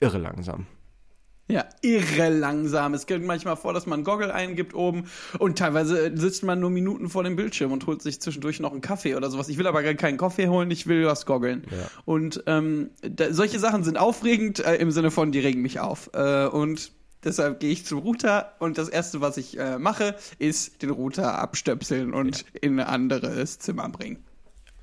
irre 0.00 0.18
langsam. 0.18 0.66
Ja, 1.50 1.64
irre 1.82 2.28
langsam. 2.28 2.94
Es 2.94 3.06
kommt 3.06 3.24
manchmal 3.24 3.56
vor, 3.56 3.72
dass 3.72 3.86
man 3.86 4.04
Goggle 4.04 4.32
eingibt 4.32 4.74
oben 4.74 5.10
und 5.38 5.58
teilweise 5.58 6.16
sitzt 6.16 6.44
man 6.44 6.60
nur 6.60 6.70
Minuten 6.70 7.08
vor 7.08 7.24
dem 7.24 7.34
Bildschirm 7.34 7.72
und 7.72 7.86
holt 7.86 8.02
sich 8.02 8.20
zwischendurch 8.20 8.60
noch 8.60 8.72
einen 8.72 8.80
Kaffee 8.80 9.16
oder 9.16 9.30
sowas. 9.30 9.48
Ich 9.48 9.58
will 9.58 9.66
aber 9.66 9.82
gar 9.82 9.94
keinen 9.94 10.16
Kaffee 10.16 10.48
holen, 10.48 10.70
ich 10.70 10.86
will 10.86 11.06
was 11.06 11.26
goggeln. 11.26 11.64
Ja. 11.70 11.90
Und 12.04 12.44
ähm, 12.46 12.90
da, 13.02 13.32
solche 13.32 13.58
Sachen 13.58 13.82
sind 13.82 13.98
aufregend 13.98 14.60
äh, 14.60 14.76
im 14.76 14.90
Sinne 14.92 15.10
von, 15.10 15.32
die 15.32 15.40
regen 15.40 15.60
mich 15.60 15.80
auf. 15.80 16.10
Äh, 16.14 16.46
und 16.46 16.92
deshalb 17.24 17.60
gehe 17.60 17.70
ich 17.70 17.84
zum 17.84 17.98
Router 17.98 18.54
und 18.60 18.78
das 18.78 18.88
erste, 18.88 19.20
was 19.20 19.36
ich 19.36 19.58
äh, 19.58 19.78
mache, 19.78 20.14
ist 20.38 20.82
den 20.82 20.90
Router 20.90 21.38
abstöpseln 21.38 22.14
und 22.14 22.44
in 22.60 22.78
ein 22.78 22.86
anderes 22.86 23.58
Zimmer 23.58 23.88
bringen. 23.88 24.24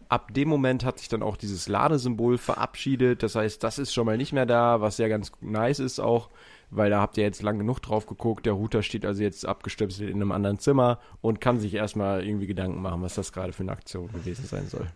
Ab 0.10 0.34
dem 0.34 0.48
Moment 0.48 0.86
hat 0.86 1.00
sich 1.00 1.10
dann 1.10 1.22
auch 1.22 1.36
dieses 1.36 1.68
Ladesymbol 1.68 2.38
verabschiedet. 2.38 3.24
Das 3.24 3.36
heißt, 3.36 3.62
das 3.62 3.78
ist 3.78 3.94
schon 3.94 4.06
mal 4.06 4.16
nicht 4.18 4.32
mehr 4.32 4.46
da, 4.46 4.80
was 4.80 4.98
ja 5.00 5.10
ganz 5.10 5.32
nice 5.42 5.80
ist 5.80 6.00
auch, 6.00 6.30
weil 6.70 6.90
da 6.90 7.00
habt 7.02 7.18
ihr 7.18 7.24
jetzt 7.24 7.42
lang 7.42 7.58
genug 7.58 7.80
drauf 7.82 8.06
geguckt. 8.06 8.46
Der 8.46 8.54
Router 8.54 8.84
steht 8.84 9.06
also 9.06 9.24
jetzt 9.24 9.46
abgestöpselt 9.46 10.10
in 10.10 10.18
einem 10.18 10.32
anderen 10.32 10.60
Zimmer 10.60 11.00
und 11.22 11.42
kann 11.42 11.60
sich 11.60 11.74
erstmal 11.74 12.26
irgendwie 12.26 12.48
Gedanken 12.48 12.82
machen, 12.82 13.02
was 13.02 13.16
das 13.16 13.32
gerade 13.32 13.54
für 13.54 13.64
eine 13.64 13.72
Aktion 13.72 14.12
gewesen 14.12 14.46
sein 14.46 14.68
soll. 14.68 14.88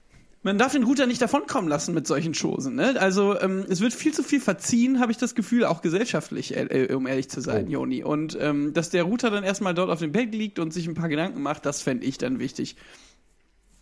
Man 0.44 0.58
darf 0.58 0.72
den 0.72 0.84
Router 0.84 1.06
nicht 1.06 1.22
davonkommen 1.22 1.70
lassen 1.70 1.94
mit 1.94 2.08
solchen 2.08 2.34
Chosen. 2.34 2.74
Ne? 2.74 2.96
Also 3.00 3.40
ähm, 3.40 3.63
es 3.70 3.80
wird 3.80 3.94
viel 3.94 4.12
zu 4.12 4.24
viel 4.24 4.42
verziehen, 4.42 5.00
habe 5.00 5.12
ich 5.12 5.20
das 5.20 5.36
Gefühl, 5.36 5.66
auch 5.66 5.84
gesellschaftlich, 5.84 6.58
äh, 6.58 6.63
äh, 6.63 6.94
um 6.96 7.06
ehrlich 7.06 7.30
zu 7.30 7.42
sein, 7.42 7.68
Oh. 7.68 7.72
Joni. 7.72 8.04
Und 8.04 8.36
ähm, 8.42 8.74
dass 8.74 8.90
der 8.90 9.04
Router 9.04 9.30
dann 9.30 9.44
erstmal 9.44 9.75
dort 9.75 9.92
auf 9.92 10.00
dem 10.00 10.12
Bett 10.12 10.34
liegt 10.34 10.58
und 10.58 10.74
sich 10.74 10.88
ein 10.88 10.96
paar 10.96 11.10
Gedanken 11.10 11.44
macht, 11.44 11.68
das 11.68 11.84
fände 11.84 12.08
ich 12.08 12.18
dann 12.18 12.40
wichtig. 12.40 12.75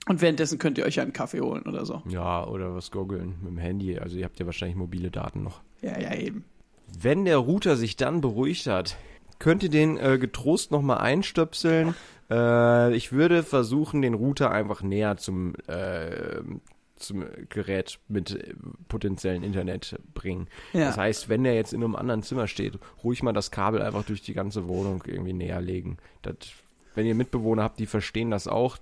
Und 0.07 0.21
währenddessen 0.21 0.59
könnt 0.59 0.77
ihr 0.77 0.85
euch 0.85 0.95
ja 0.95 1.03
einen 1.03 1.13
Kaffee 1.13 1.39
holen 1.39 1.63
oder 1.63 1.85
so. 1.85 2.01
Ja, 2.09 2.45
oder 2.45 2.75
was 2.75 2.91
goggeln 2.91 3.35
mit 3.41 3.51
dem 3.51 3.57
Handy. 3.57 3.97
Also 3.97 4.17
ihr 4.17 4.25
habt 4.25 4.37
ja 4.39 4.45
wahrscheinlich 4.45 4.75
mobile 4.75 5.11
Daten 5.11 5.43
noch. 5.43 5.61
Ja, 5.81 5.97
ja, 5.97 6.13
eben. 6.15 6.43
Wenn 6.97 7.25
der 7.25 7.37
Router 7.37 7.75
sich 7.75 7.95
dann 7.95 8.21
beruhigt 8.21 8.67
hat, 8.67 8.97
könnt 9.39 9.63
ihr 9.63 9.69
den 9.69 9.97
äh, 9.97 10.17
getrost 10.17 10.71
nochmal 10.71 10.99
einstöpseln. 10.99 11.95
Äh, 12.29 12.93
ich 12.95 13.11
würde 13.11 13.43
versuchen, 13.43 14.01
den 14.01 14.13
Router 14.13 14.51
einfach 14.51 14.81
näher 14.81 15.17
zum, 15.17 15.55
äh, 15.67 16.41
zum 16.95 17.25
Gerät 17.49 17.99
mit 18.07 18.55
potenziellen 18.87 19.43
Internet 19.43 19.99
bringen. 20.13 20.47
Ja. 20.73 20.87
Das 20.87 20.97
heißt, 20.97 21.29
wenn 21.29 21.43
der 21.43 21.55
jetzt 21.55 21.73
in 21.73 21.83
einem 21.83 21.95
anderen 21.95 22.23
Zimmer 22.23 22.47
steht, 22.47 22.77
ruhig 23.03 23.23
mal 23.23 23.33
das 23.33 23.51
Kabel 23.51 23.81
einfach 23.81 24.03
durch 24.03 24.21
die 24.21 24.33
ganze 24.33 24.67
Wohnung 24.67 25.03
irgendwie 25.07 25.33
näher 25.33 25.61
legen. 25.61 25.97
Das, 26.21 26.35
wenn 26.95 27.05
ihr 27.05 27.15
Mitbewohner 27.15 27.63
habt, 27.63 27.79
die 27.79 27.85
verstehen 27.85 28.31
das 28.31 28.47
auch. 28.47 28.77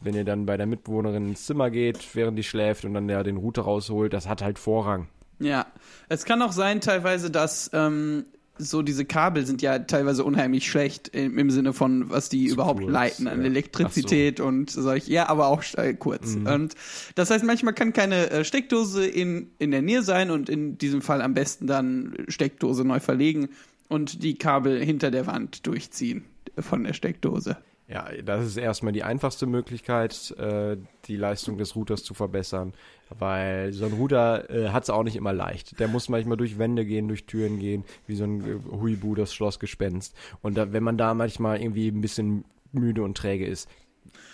Wenn 0.00 0.14
ihr 0.14 0.24
dann 0.24 0.46
bei 0.46 0.56
der 0.56 0.66
Mitbewohnerin 0.66 1.30
ins 1.30 1.46
Zimmer 1.46 1.70
geht, 1.70 2.14
während 2.14 2.38
die 2.38 2.44
schläft 2.44 2.84
und 2.84 2.94
dann 2.94 3.08
der 3.08 3.24
den 3.24 3.36
Router 3.36 3.62
rausholt, 3.62 4.12
das 4.12 4.28
hat 4.28 4.42
halt 4.42 4.60
Vorrang. 4.60 5.08
Ja, 5.38 5.66
es 6.08 6.24
kann 6.24 6.42
auch 6.42 6.52
sein 6.52 6.80
teilweise, 6.80 7.30
dass 7.30 7.70
ähm, 7.72 8.24
so 8.58 8.82
diese 8.82 9.04
Kabel 9.04 9.46
sind 9.46 9.62
ja 9.62 9.78
teilweise 9.78 10.24
unheimlich 10.24 10.68
schlecht 10.68 11.08
im, 11.08 11.38
im 11.38 11.50
Sinne 11.50 11.72
von, 11.72 12.10
was 12.10 12.28
die 12.28 12.48
Zu 12.48 12.54
überhaupt 12.54 12.80
kurz, 12.80 12.92
leiten 12.92 13.28
an 13.28 13.40
ja. 13.40 13.46
Elektrizität 13.46 14.40
und 14.40 14.70
solch, 14.70 15.06
ja, 15.08 15.28
aber 15.28 15.46
auch 15.46 15.62
äh, 15.74 15.94
kurz. 15.94 16.34
Mhm. 16.34 16.46
Und 16.46 16.74
das 17.14 17.30
heißt, 17.30 17.44
manchmal 17.44 17.74
kann 17.74 17.92
keine 17.92 18.30
äh, 18.30 18.44
Steckdose 18.44 19.06
in, 19.06 19.50
in 19.58 19.70
der 19.70 19.82
Nähe 19.82 20.02
sein 20.02 20.30
und 20.30 20.48
in 20.48 20.76
diesem 20.76 21.02
Fall 21.02 21.22
am 21.22 21.34
besten 21.34 21.66
dann 21.66 22.16
Steckdose 22.28 22.84
neu 22.84 23.00
verlegen 23.00 23.48
und 23.88 24.22
die 24.22 24.34
Kabel 24.36 24.84
hinter 24.84 25.10
der 25.10 25.26
Wand 25.26 25.66
durchziehen 25.66 26.24
von 26.58 26.84
der 26.84 26.92
Steckdose. 26.92 27.56
Ja, 27.88 28.06
das 28.22 28.44
ist 28.44 28.58
erstmal 28.58 28.92
die 28.92 29.02
einfachste 29.02 29.46
Möglichkeit, 29.46 30.32
äh, 30.38 30.76
die 31.06 31.16
Leistung 31.16 31.56
des 31.56 31.74
Routers 31.74 32.04
zu 32.04 32.12
verbessern, 32.12 32.74
weil 33.18 33.72
so 33.72 33.86
ein 33.86 33.94
Router 33.94 34.50
äh, 34.50 34.68
hat 34.68 34.82
es 34.82 34.90
auch 34.90 35.02
nicht 35.04 35.16
immer 35.16 35.32
leicht. 35.32 35.80
Der 35.80 35.88
muss 35.88 36.10
manchmal 36.10 36.36
durch 36.36 36.58
Wände 36.58 36.84
gehen, 36.84 37.08
durch 37.08 37.24
Türen 37.24 37.58
gehen, 37.58 37.84
wie 38.06 38.14
so 38.14 38.24
ein 38.24 38.40
äh, 38.42 38.58
Huibu, 38.70 39.14
das 39.14 39.32
Schlossgespenst. 39.32 40.14
Und 40.42 40.58
da, 40.58 40.72
wenn 40.72 40.82
man 40.82 40.98
da 40.98 41.14
manchmal 41.14 41.62
irgendwie 41.62 41.88
ein 41.88 42.02
bisschen 42.02 42.44
müde 42.72 43.02
und 43.02 43.16
träge 43.16 43.46
ist, 43.46 43.70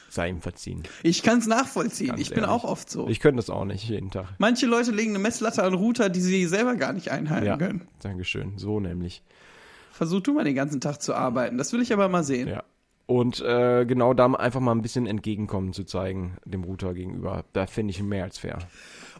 sei 0.08 0.30
ihm 0.30 0.40
verziehen. 0.40 0.82
Ich 1.04 1.22
kann 1.22 1.38
es 1.38 1.46
nachvollziehen. 1.46 2.08
Ganz 2.08 2.20
ich 2.20 2.30
bin 2.30 2.38
ehrlich. 2.40 2.50
auch 2.50 2.64
oft 2.64 2.90
so. 2.90 3.06
Ich 3.08 3.20
könnte 3.20 3.36
das 3.36 3.50
auch 3.50 3.64
nicht 3.64 3.88
jeden 3.88 4.10
Tag. 4.10 4.26
Manche 4.38 4.66
Leute 4.66 4.90
legen 4.90 5.10
eine 5.10 5.20
Messlatte 5.20 5.62
an 5.62 5.74
Router, 5.74 6.08
die 6.08 6.20
sie 6.20 6.46
selber 6.46 6.74
gar 6.74 6.92
nicht 6.92 7.12
einhalten 7.12 7.46
Ja, 7.46 7.56
können. 7.56 7.86
Dankeschön. 8.00 8.58
So 8.58 8.80
nämlich. 8.80 9.22
Versuch 9.92 10.20
du 10.22 10.32
mal 10.34 10.42
den 10.42 10.56
ganzen 10.56 10.80
Tag 10.80 11.00
zu 11.00 11.14
arbeiten. 11.14 11.56
Das 11.56 11.72
will 11.72 11.80
ich 11.80 11.92
aber 11.92 12.08
mal 12.08 12.24
sehen. 12.24 12.48
Ja. 12.48 12.64
Und 13.06 13.40
äh, 13.40 13.84
genau 13.84 14.14
da 14.14 14.26
einfach 14.26 14.60
mal 14.60 14.72
ein 14.72 14.80
bisschen 14.80 15.06
Entgegenkommen 15.06 15.72
zu 15.72 15.84
zeigen, 15.84 16.38
dem 16.44 16.64
Router 16.64 16.94
gegenüber. 16.94 17.44
Da 17.52 17.66
finde 17.66 17.90
ich 17.90 18.00
ihn 18.00 18.08
mehr 18.08 18.24
als 18.24 18.38
fair. 18.38 18.58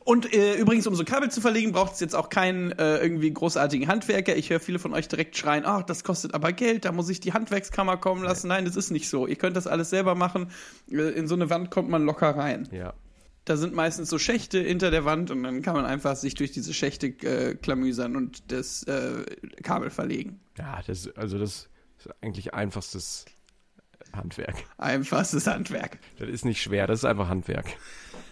Und 0.05 0.33
äh, 0.35 0.57
übrigens, 0.57 0.87
um 0.87 0.95
so 0.95 1.05
Kabel 1.05 1.31
zu 1.31 1.41
verlegen, 1.41 1.73
braucht 1.73 1.95
es 1.95 2.01
jetzt 2.01 2.15
auch 2.15 2.29
keinen 2.29 2.73
äh, 2.73 2.99
irgendwie 2.99 3.33
großartigen 3.33 3.89
Handwerker. 3.89 4.37
Ich 4.37 4.51
höre 4.51 4.61
viele 4.61 4.79
von 4.79 4.93
euch 4.93 5.09
direkt 5.09 5.37
schreien, 5.37 5.65
ach, 5.65 5.83
das 5.83 6.05
kostet 6.05 6.35
aber 6.35 6.53
Geld, 6.53 6.85
da 6.85 6.93
muss 6.93 7.09
ich 7.09 7.21
die 7.21 7.33
Handwerkskammer 7.33 7.97
kommen 7.97 8.23
lassen. 8.23 8.49
Nein, 8.49 8.67
das 8.67 8.77
ist 8.77 8.91
nicht 8.91 9.09
so. 9.09 9.27
Ihr 9.27 9.37
könnt 9.37 9.57
das 9.57 9.67
alles 9.67 9.91
selber 9.91 10.15
machen. 10.15 10.51
Äh, 10.91 11.11
in 11.11 11.27
so 11.27 11.35
eine 11.35 11.49
Wand 11.49 11.71
kommt 11.71 11.89
man 11.89 12.05
locker 12.05 12.37
rein. 12.37 12.69
Ja. 12.71 12.93
Da 13.47 13.57
sind 13.57 13.75
meistens 13.75 14.09
so 14.09 14.19
Schächte 14.19 14.59
hinter 14.61 14.91
der 14.91 15.05
Wand 15.05 15.31
und 15.31 15.43
dann 15.43 15.63
kann 15.63 15.75
man 15.75 15.85
einfach 15.85 16.17
sich 16.17 16.35
durch 16.35 16.53
diese 16.53 16.73
Schächte 16.73 17.07
äh, 17.07 17.55
klamüsern 17.55 18.17
und 18.17 18.51
das 18.53 18.83
äh, 18.85 19.25
Kabel 19.63 19.91
verlegen. 19.91 20.41
Ja, 20.59 20.81
das, 20.87 21.09
also 21.17 21.39
das 21.39 21.69
ist 21.99 22.11
eigentlich 22.23 22.55
einfachstes 22.55 23.25
Handwerk. 24.17 24.55
Einfachstes 24.79 25.47
Handwerk. 25.47 25.99
Das 26.19 26.29
ist 26.29 26.45
nicht 26.45 26.63
schwer, 26.63 26.87
das 26.87 27.01
ist 27.01 27.05
einfach 27.05 27.29
Handwerk. 27.29 27.67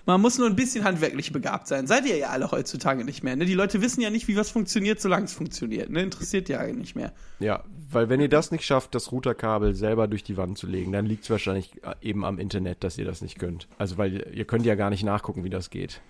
Man 0.05 0.21
muss 0.21 0.37
nur 0.37 0.49
ein 0.49 0.57
bisschen 0.57 0.83
handwerklich 0.83 1.33
begabt 1.33 1.69
sein. 1.69 1.87
Seid 1.87 2.07
ihr 2.07 2.17
ja 2.17 2.31
alle 2.31 2.51
heutzutage 2.51 3.05
nicht 3.05 3.23
mehr. 3.23 3.37
Ne? 3.37 3.45
Die 3.45 3.55
Leute 3.55 3.81
wissen 3.83 4.01
ja 4.01 4.11
nicht, 4.11 4.27
wie 4.27 4.37
was 4.37 4.51
funktioniert, 4.51 5.01
solange 5.01 5.27
es 5.27 5.33
funktioniert. 5.33 5.91
Ne? 5.91 6.03
Interessiert 6.03 6.49
ja 6.49 6.67
nicht 6.67 6.97
mehr. 6.97 7.13
Ja, 7.39 7.63
weil 7.89 8.09
wenn 8.09 8.21
ihr 8.21 8.29
das 8.29 8.51
nicht 8.51 8.65
schafft, 8.65 8.97
das 8.97 9.13
Routerkabel 9.13 9.75
selber 9.75 10.09
durch 10.09 10.25
die 10.25 10.37
Wand 10.37 10.59
zu 10.59 10.67
legen, 10.67 10.91
dann 10.91 11.07
liegt 11.07 11.23
es 11.23 11.31
wahrscheinlich 11.31 11.85
äh, 11.85 11.95
eben 12.01 12.25
am 12.25 12.41
Internet, 12.41 12.83
dass 12.83 12.99
ihr 12.99 13.05
das 13.05 13.23
nicht 13.23 13.39
könnt. 13.39 13.69
Also 13.79 13.97
weil 13.97 14.27
ihr 14.35 14.45
könnt 14.45 14.67
ja 14.67 14.75
gar 14.75 14.91
nicht 14.91 15.05
nachgucken, 15.05 15.45
wie 15.45 15.51
das 15.51 15.71
geht. 15.71 16.01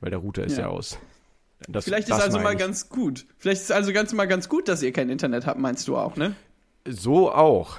Weil 0.00 0.10
der 0.10 0.18
Router 0.18 0.44
ist 0.44 0.58
ja, 0.58 0.64
Ja. 0.64 0.68
aus. 0.68 0.98
Das, 1.68 1.84
Vielleicht 1.86 2.10
das 2.10 2.18
ist 2.18 2.24
also 2.24 2.38
mal 2.40 2.52
ich. 2.52 2.58
ganz 2.58 2.90
gut. 2.90 3.26
Vielleicht 3.38 3.62
ist 3.62 3.72
also 3.72 3.92
ganz 3.94 4.12
mal 4.12 4.26
ganz 4.26 4.50
gut, 4.50 4.68
dass 4.68 4.82
ihr 4.82 4.92
kein 4.92 5.08
Internet 5.08 5.46
habt, 5.46 5.58
meinst 5.58 5.88
du 5.88 5.96
auch, 5.96 6.16
ne? 6.16 6.36
So 6.86 7.32
auch. 7.32 7.78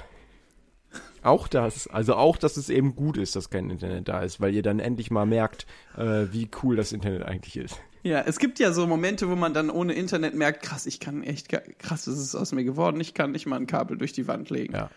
Auch 1.22 1.48
das. 1.48 1.86
Also 1.86 2.14
auch, 2.14 2.36
dass 2.36 2.56
es 2.56 2.70
eben 2.70 2.96
gut 2.96 3.16
ist, 3.16 3.36
dass 3.36 3.50
kein 3.50 3.70
Internet 3.70 4.08
da 4.08 4.22
ist, 4.22 4.40
weil 4.40 4.54
ihr 4.54 4.62
dann 4.62 4.80
endlich 4.80 5.10
mal 5.10 5.26
merkt, 5.26 5.66
äh, 5.96 6.26
wie 6.32 6.48
cool 6.62 6.76
das 6.76 6.92
Internet 6.92 7.22
eigentlich 7.22 7.56
ist. 7.56 7.76
Ja, 8.02 8.20
es 8.22 8.38
gibt 8.38 8.58
ja 8.58 8.72
so 8.72 8.86
Momente, 8.86 9.28
wo 9.28 9.36
man 9.36 9.52
dann 9.52 9.68
ohne 9.68 9.92
Internet 9.92 10.34
merkt, 10.34 10.62
krass, 10.62 10.86
ich 10.86 11.00
kann 11.00 11.22
echt, 11.22 11.48
krass, 11.78 12.06
das 12.06 12.18
ist 12.18 12.34
aus 12.34 12.52
mir 12.52 12.64
geworden, 12.64 12.98
ich 13.00 13.12
kann 13.12 13.32
nicht 13.32 13.46
mal 13.46 13.56
ein 13.56 13.66
Kabel 13.66 13.98
durch 13.98 14.12
die 14.12 14.26
Wand 14.26 14.48
legen. 14.48 14.72
Ja. 14.74 14.90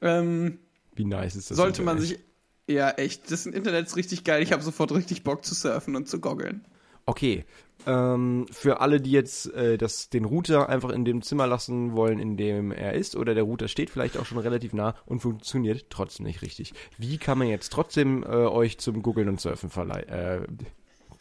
Ähm, 0.00 0.58
Wie 0.94 1.04
nice 1.04 1.34
ist 1.34 1.50
das 1.50 1.56
sollte 1.56 1.82
man 1.82 1.96
Internet? 1.96 2.20
sich, 2.20 2.74
ja 2.74 2.90
echt, 2.90 3.32
das 3.32 3.46
Internet 3.46 3.86
ist 3.86 3.96
richtig 3.96 4.22
geil, 4.22 4.42
ich 4.42 4.52
habe 4.52 4.62
sofort 4.62 4.92
richtig 4.92 5.24
Bock 5.24 5.44
zu 5.44 5.54
surfen 5.54 5.96
und 5.96 6.06
zu 6.06 6.20
goggeln. 6.20 6.64
Okay. 7.06 7.44
Ähm, 7.86 8.46
für 8.50 8.80
alle, 8.80 9.00
die 9.00 9.10
jetzt 9.10 9.52
äh, 9.54 9.76
das, 9.76 10.08
den 10.08 10.24
Router 10.24 10.68
einfach 10.68 10.90
in 10.90 11.04
dem 11.04 11.22
Zimmer 11.22 11.46
lassen 11.46 11.94
wollen, 11.94 12.18
in 12.18 12.36
dem 12.36 12.72
er 12.72 12.94
ist, 12.94 13.16
oder 13.16 13.34
der 13.34 13.44
Router 13.44 13.68
steht 13.68 13.90
vielleicht 13.90 14.16
auch 14.16 14.26
schon 14.26 14.38
relativ 14.38 14.72
nah 14.72 14.94
und 15.04 15.20
funktioniert 15.20 15.86
trotzdem 15.90 16.26
nicht 16.26 16.42
richtig. 16.42 16.72
Wie 16.98 17.18
kann 17.18 17.38
man 17.38 17.48
jetzt 17.48 17.72
trotzdem 17.72 18.22
äh, 18.22 18.26
euch 18.26 18.78
zum 18.78 19.02
Googeln 19.02 19.28
und 19.28 19.40
Surfen 19.40 19.70
äh, 19.70 20.40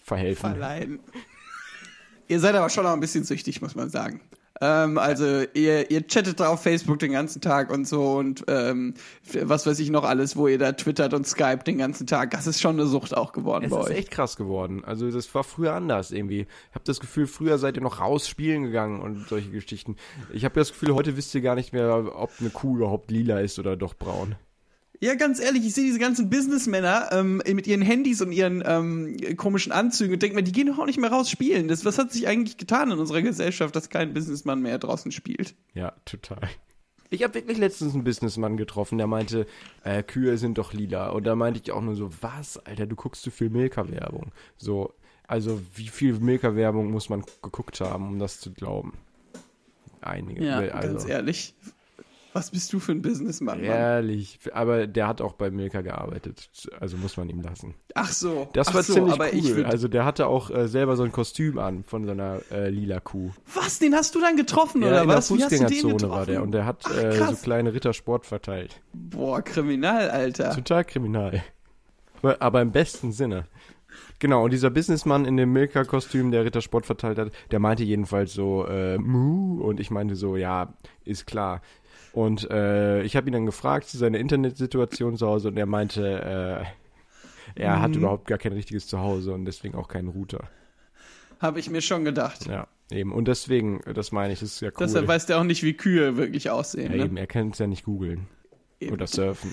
verhelfen? 0.03 0.51
Verleihen. 0.51 0.99
ihr 2.27 2.39
seid 2.39 2.55
aber 2.55 2.69
schon 2.69 2.83
noch 2.83 2.93
ein 2.93 2.99
bisschen 2.99 3.25
süchtig, 3.25 3.61
muss 3.61 3.75
man 3.75 3.89
sagen. 3.89 4.21
Ähm, 4.61 4.97
also 4.97 5.43
ihr, 5.53 5.91
ihr 5.91 6.07
chattet 6.07 6.39
da 6.39 6.47
auf 6.49 6.63
Facebook 6.63 6.99
den 6.99 7.11
ganzen 7.11 7.41
Tag 7.41 7.71
und 7.71 7.85
so 7.87 8.13
und 8.13 8.45
ähm, 8.47 8.93
was 9.43 9.65
weiß 9.67 9.79
ich 9.79 9.89
noch 9.89 10.03
alles, 10.05 10.37
wo 10.37 10.47
ihr 10.47 10.57
da 10.57 10.71
twittert 10.71 11.13
und 11.13 11.27
Skype 11.27 11.63
den 11.65 11.77
ganzen 11.77 12.07
Tag. 12.07 12.31
Das 12.31 12.47
ist 12.47 12.61
schon 12.61 12.79
eine 12.79 12.87
Sucht 12.87 13.15
auch 13.17 13.33
geworden 13.33 13.65
Es 13.65 13.71
bei 13.71 13.79
ist 13.81 13.85
euch. 13.89 13.97
echt 13.97 14.11
krass 14.11 14.37
geworden. 14.37 14.83
Also 14.85 15.11
das 15.11 15.33
war 15.35 15.43
früher 15.43 15.73
anders 15.73 16.11
irgendwie. 16.11 16.41
Ich 16.69 16.75
habe 16.75 16.85
das 16.85 16.99
Gefühl, 17.01 17.27
früher 17.27 17.57
seid 17.57 17.75
ihr 17.75 17.83
noch 17.83 17.99
raus 17.99 18.27
spielen 18.29 18.63
gegangen 18.63 19.01
und 19.01 19.27
solche 19.27 19.49
Geschichten. 19.49 19.97
Ich 20.31 20.45
habe 20.45 20.55
das 20.55 20.69
Gefühl, 20.71 20.95
heute 20.95 21.17
wisst 21.17 21.35
ihr 21.35 21.41
gar 21.41 21.55
nicht 21.55 21.73
mehr, 21.73 22.15
ob 22.15 22.31
eine 22.39 22.49
Kuh 22.49 22.77
überhaupt 22.77 23.11
lila 23.11 23.39
ist 23.41 23.59
oder 23.59 23.75
doch 23.75 23.93
braun. 23.93 24.35
Ja, 25.05 25.13
ganz 25.13 25.39
ehrlich, 25.39 25.63
ich 25.67 25.75
sehe 25.75 25.83
diese 25.83 25.99
ganzen 25.99 26.31
Businessmänner 26.31 27.09
ähm, 27.11 27.39
mit 27.53 27.67
ihren 27.67 27.83
Handys 27.83 28.21
und 28.21 28.31
ihren 28.31 28.63
ähm, 28.65 29.15
komischen 29.37 29.71
Anzügen 29.71 30.15
und 30.15 30.23
denke 30.23 30.35
mir, 30.35 30.41
die 30.41 30.51
gehen 30.51 30.65
doch 30.65 30.79
auch 30.79 30.87
nicht 30.87 30.99
mehr 30.99 31.11
raus 31.11 31.29
spielen. 31.29 31.67
Das, 31.67 31.85
was 31.85 31.99
hat 31.99 32.11
sich 32.11 32.27
eigentlich 32.27 32.57
getan 32.57 32.89
in 32.89 32.97
unserer 32.97 33.21
Gesellschaft, 33.21 33.75
dass 33.75 33.89
kein 33.91 34.15
Businessmann 34.15 34.63
mehr 34.63 34.79
draußen 34.79 35.11
spielt? 35.11 35.53
Ja, 35.75 35.93
total. 36.05 36.49
Ich 37.11 37.21
habe 37.21 37.35
wirklich 37.35 37.59
letztens 37.59 37.93
einen 37.93 38.03
Businessmann 38.03 38.57
getroffen, 38.57 38.97
der 38.97 39.05
meinte, 39.05 39.45
äh, 39.83 40.01
Kühe 40.01 40.39
sind 40.39 40.57
doch 40.57 40.73
lila. 40.73 41.09
Und 41.09 41.25
da 41.25 41.35
meinte 41.35 41.61
ich 41.63 41.71
auch 41.71 41.83
nur 41.83 41.95
so, 41.95 42.09
was, 42.21 42.57
Alter, 42.65 42.87
du 42.87 42.95
guckst 42.95 43.21
zu 43.21 43.29
viel 43.29 43.51
Milka-Werbung. 43.51 44.31
So, 44.57 44.95
also 45.27 45.61
wie 45.75 45.89
viel 45.89 46.13
Milka-Werbung 46.17 46.89
muss 46.89 47.09
man 47.09 47.23
geguckt 47.43 47.79
haben, 47.79 48.07
um 48.07 48.17
das 48.17 48.39
zu 48.39 48.51
glauben? 48.51 48.93
Einige. 50.01 50.43
Ja, 50.43 50.57
also, 50.57 50.87
ganz 50.87 51.05
ehrlich. 51.05 51.53
Was 52.35 52.51
bist 52.51 52.73
du 52.73 52.81
für 52.81 52.91
ein 52.91 53.01
Businessmann, 53.01 53.61
Mann? 53.61 53.69
Ehrlich, 53.69 54.39
aber 54.53 54.87
der 54.87 55.07
hat 55.07 55.21
auch 55.21 55.35
bei 55.35 55.49
Milka 55.49 55.79
gearbeitet, 55.79 56.49
also 56.81 56.97
muss 56.97 57.15
man 57.15 57.29
ihm 57.29 57.39
lassen. 57.39 57.75
Ach 57.93 58.11
so. 58.11 58.49
Das 58.51 58.73
war 58.73 58.83
so, 58.83 58.93
ziemlich 58.93 59.13
aber 59.13 59.31
ich 59.31 59.55
cool. 59.55 59.63
Also 59.63 59.87
der 59.87 60.03
hatte 60.03 60.27
auch 60.27 60.49
äh, 60.49 60.67
selber 60.67 60.97
so 60.97 61.03
ein 61.03 61.13
Kostüm 61.13 61.57
an 61.59 61.85
von 61.85 62.03
so 62.03 62.11
einer 62.11 62.41
äh, 62.51 62.69
lila 62.69 62.99
Kuh. 62.99 63.31
Was, 63.53 63.79
den 63.79 63.95
hast 63.95 64.15
du 64.15 64.19
dann 64.19 64.35
getroffen, 64.35 64.81
Ja, 64.81 64.89
oder 64.89 65.01
in 65.03 65.07
der 65.07 65.17
was? 65.17 65.29
Du 65.29 65.37
den 65.37 65.49
Fußgängerzone 65.49 66.09
war 66.09 66.25
der 66.25 66.43
und 66.43 66.51
der 66.51 66.65
hat 66.65 66.83
Ach, 66.83 66.97
äh, 66.97 67.13
so 67.13 67.35
kleine 67.37 67.73
Rittersport 67.73 68.25
verteilt. 68.25 68.81
Boah, 68.91 69.41
kriminal, 69.41 70.09
Alter. 70.09 70.53
Total 70.53 70.83
kriminal. 70.83 71.41
Aber, 72.21 72.41
aber 72.41 72.61
im 72.61 72.73
besten 72.73 73.13
Sinne. 73.13 73.45
Genau, 74.19 74.43
und 74.43 74.51
dieser 74.51 74.71
Businessmann 74.71 75.23
in 75.23 75.37
dem 75.37 75.53
Milka-Kostüm, 75.53 76.31
der 76.31 76.43
Rittersport 76.43 76.85
verteilt 76.85 77.17
hat, 77.17 77.31
der 77.51 77.59
meinte 77.59 77.85
jedenfalls 77.85 78.33
so, 78.33 78.65
äh, 78.67 78.97
Mu, 78.97 79.61
und 79.61 79.79
ich 79.79 79.89
meinte 79.89 80.15
so, 80.15 80.35
ja, 80.35 80.73
ist 81.05 81.27
klar. 81.27 81.61
Und 82.15 82.49
äh, 82.49 83.01
ich 83.03 83.17
habe 83.17 83.27
ihn 83.29 83.33
dann 83.33 83.45
gefragt 83.45 83.89
zu 83.89 83.97
seiner 83.97 84.17
Internetsituation 84.19 85.17
zu 85.17 85.27
Hause 85.27 85.49
und 85.49 85.57
er 85.57 85.65
meinte, 85.65 86.65
äh, 87.55 87.61
er 87.61 87.81
hat 87.81 87.91
Mhm. 87.91 87.97
überhaupt 87.97 88.25
gar 88.27 88.37
kein 88.37 88.53
richtiges 88.53 88.87
Zuhause 88.87 89.33
und 89.33 89.43
deswegen 89.43 89.75
auch 89.75 89.89
keinen 89.89 90.07
Router. 90.07 90.47
Habe 91.41 91.59
ich 91.59 91.69
mir 91.69 91.81
schon 91.81 92.05
gedacht. 92.05 92.45
Ja, 92.47 92.67
eben. 92.89 93.11
Und 93.11 93.27
deswegen, 93.27 93.81
das 93.93 94.13
meine 94.13 94.31
ich, 94.31 94.39
das 94.39 94.53
ist 94.53 94.61
ja 94.61 94.69
cool. 94.69 94.75
Deshalb 94.79 95.07
weiß 95.09 95.25
der 95.25 95.39
auch 95.39 95.43
nicht, 95.43 95.61
wie 95.63 95.73
Kühe 95.73 96.15
wirklich 96.15 96.49
aussehen. 96.49 96.91
ja, 96.91 96.97
ne? 96.99 97.03
eben, 97.03 97.17
er 97.17 97.27
kann 97.27 97.49
es 97.49 97.59
ja 97.59 97.67
nicht 97.67 97.83
googeln 97.83 98.27
oder 98.89 99.07
surfen. 99.07 99.51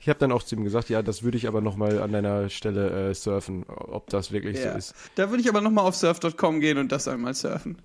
Ich 0.00 0.08
habe 0.08 0.18
dann 0.18 0.32
auch 0.32 0.42
zu 0.42 0.54
ihm 0.56 0.64
gesagt, 0.64 0.88
ja, 0.88 1.02
das 1.02 1.22
würde 1.22 1.36
ich 1.36 1.46
aber 1.46 1.60
nochmal 1.60 2.00
an 2.00 2.12
deiner 2.12 2.48
Stelle 2.48 3.10
äh, 3.10 3.14
surfen, 3.14 3.64
ob 3.68 4.08
das 4.08 4.32
wirklich 4.32 4.56
so 4.58 4.68
Ja. 4.68 4.76
ist. 4.76 4.94
Da 5.16 5.28
würde 5.28 5.42
ich 5.42 5.48
aber 5.50 5.60
nochmal 5.60 5.84
auf 5.84 5.94
surf.com 5.96 6.60
gehen 6.60 6.78
und 6.78 6.90
das 6.90 7.06
einmal 7.08 7.34
surfen. 7.34 7.76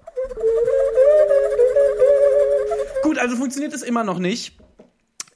Gut, 3.04 3.18
also 3.18 3.36
funktioniert 3.36 3.74
es 3.74 3.84
immer 3.84 4.06
noch 4.06 4.18
nicht. 4.18 4.58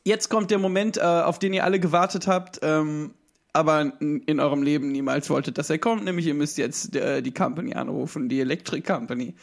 Jetzt 0.05 0.29
kommt 0.29 0.51
der 0.51 0.57
Moment, 0.57 0.95
äh, 0.95 1.01
auf 1.01 1.37
den 1.37 1.53
ihr 1.53 1.65
alle 1.65 1.81
gewartet 1.81 2.27
habt, 2.27 2.59
ähm, 2.61 3.13
aber 3.51 3.91
in, 3.99 4.39
eurem 4.39 4.63
Leben 4.63 4.91
niemals 4.91 5.29
wolltet, 5.29 5.57
dass 5.57 5.69
er 5.69 5.77
kommt. 5.77 6.05
Nämlich 6.05 6.25
ihr 6.27 6.33
müsst 6.33 6.57
jetzt 6.57 6.95
äh, 6.95 7.21
die 7.21 7.33
Company 7.33 7.73
anrufen, 7.73 8.29
die 8.29 8.39
Electric 8.39 8.83
Company. 8.83 9.35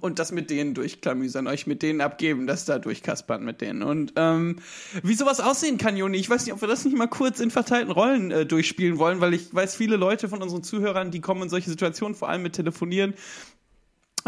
Und 0.00 0.18
das 0.18 0.32
mit 0.32 0.48
denen 0.48 0.72
durchklamüsern, 0.72 1.46
euch 1.46 1.66
mit 1.66 1.82
denen 1.82 2.00
abgeben, 2.00 2.46
das 2.46 2.64
da 2.64 2.78
durchkaspern 2.78 3.44
mit 3.44 3.60
denen. 3.60 3.82
Und 3.82 4.14
ähm, 4.16 4.60
wie 5.02 5.14
sowas 5.14 5.40
aussehen 5.40 5.76
kann, 5.76 5.96
Joni, 5.96 6.16
ich 6.16 6.30
weiß 6.30 6.46
nicht, 6.46 6.54
ob 6.54 6.62
wir 6.62 6.68
das 6.68 6.84
nicht 6.86 6.96
mal 6.96 7.08
kurz 7.08 7.38
in 7.40 7.50
verteilten 7.50 7.90
Rollen 7.90 8.30
äh, 8.30 8.46
durchspielen 8.46 8.98
wollen, 8.98 9.20
weil 9.20 9.34
ich 9.34 9.54
weiß, 9.54 9.76
viele 9.76 9.96
Leute 9.96 10.28
von 10.28 10.42
unseren 10.42 10.62
Zuhörern, 10.62 11.10
die 11.10 11.20
kommen 11.20 11.42
in 11.42 11.48
solche 11.50 11.68
Situationen, 11.68 12.14
vor 12.14 12.28
allem 12.28 12.42
mit 12.42 12.54
Telefonieren, 12.54 13.14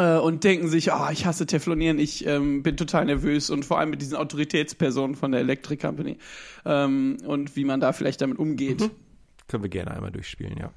äh, 0.01 0.19
und 0.19 0.45
denken 0.45 0.69
sich, 0.69 0.93
ah, 0.93 1.11
ich 1.13 1.27
hasse 1.27 1.47
Teflonieren, 1.47 1.99
ich 1.99 2.27
ähm, 2.27 2.63
bin 2.63 2.77
total 2.77 3.05
nervös 3.05 3.51
und 3.51 3.65
vor 3.65 3.79
allem 3.79 3.91
mit 3.91 4.01
diesen 4.01 4.17
Autoritätspersonen 4.17 5.15
von 5.15 5.33
der 5.33 5.43
Electric 5.43 5.81
Company 5.87 6.17
ähm, 6.65 7.19
und 7.27 7.55
wie 7.57 7.65
man 7.65 7.81
da 7.81 7.93
vielleicht 7.93 8.21
damit 8.23 8.39
umgeht. 8.39 8.91
Können 9.49 9.63
wir 9.63 9.71
gerne 9.71 9.91
einmal 9.91 10.11
durchspielen, 10.11 10.57
ja. 10.57 10.73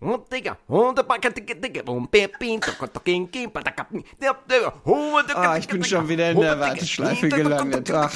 Und 0.00 0.32
Digga, 0.32 0.56
und 0.66 0.96
der 0.96 1.02
Backer, 1.02 1.30
Digga, 1.30 1.54
Digga, 1.54 1.92
und 1.92 2.10
Pepin, 2.10 2.58
Tokotokin, 2.58 3.30
Kim, 3.30 3.50
Patakapin, 3.50 4.02
der, 4.20 4.34
der, 4.48 4.72
oh, 4.86 5.20
der, 5.28 5.36
Ah, 5.36 5.58
ich 5.58 5.68
bin 5.68 5.84
schon 5.84 6.08
wieder 6.08 6.30
in 6.30 6.40
der 6.40 6.58
Warteschleife 6.58 7.28
gelandet. 7.28 7.90
Ach. 7.90 8.10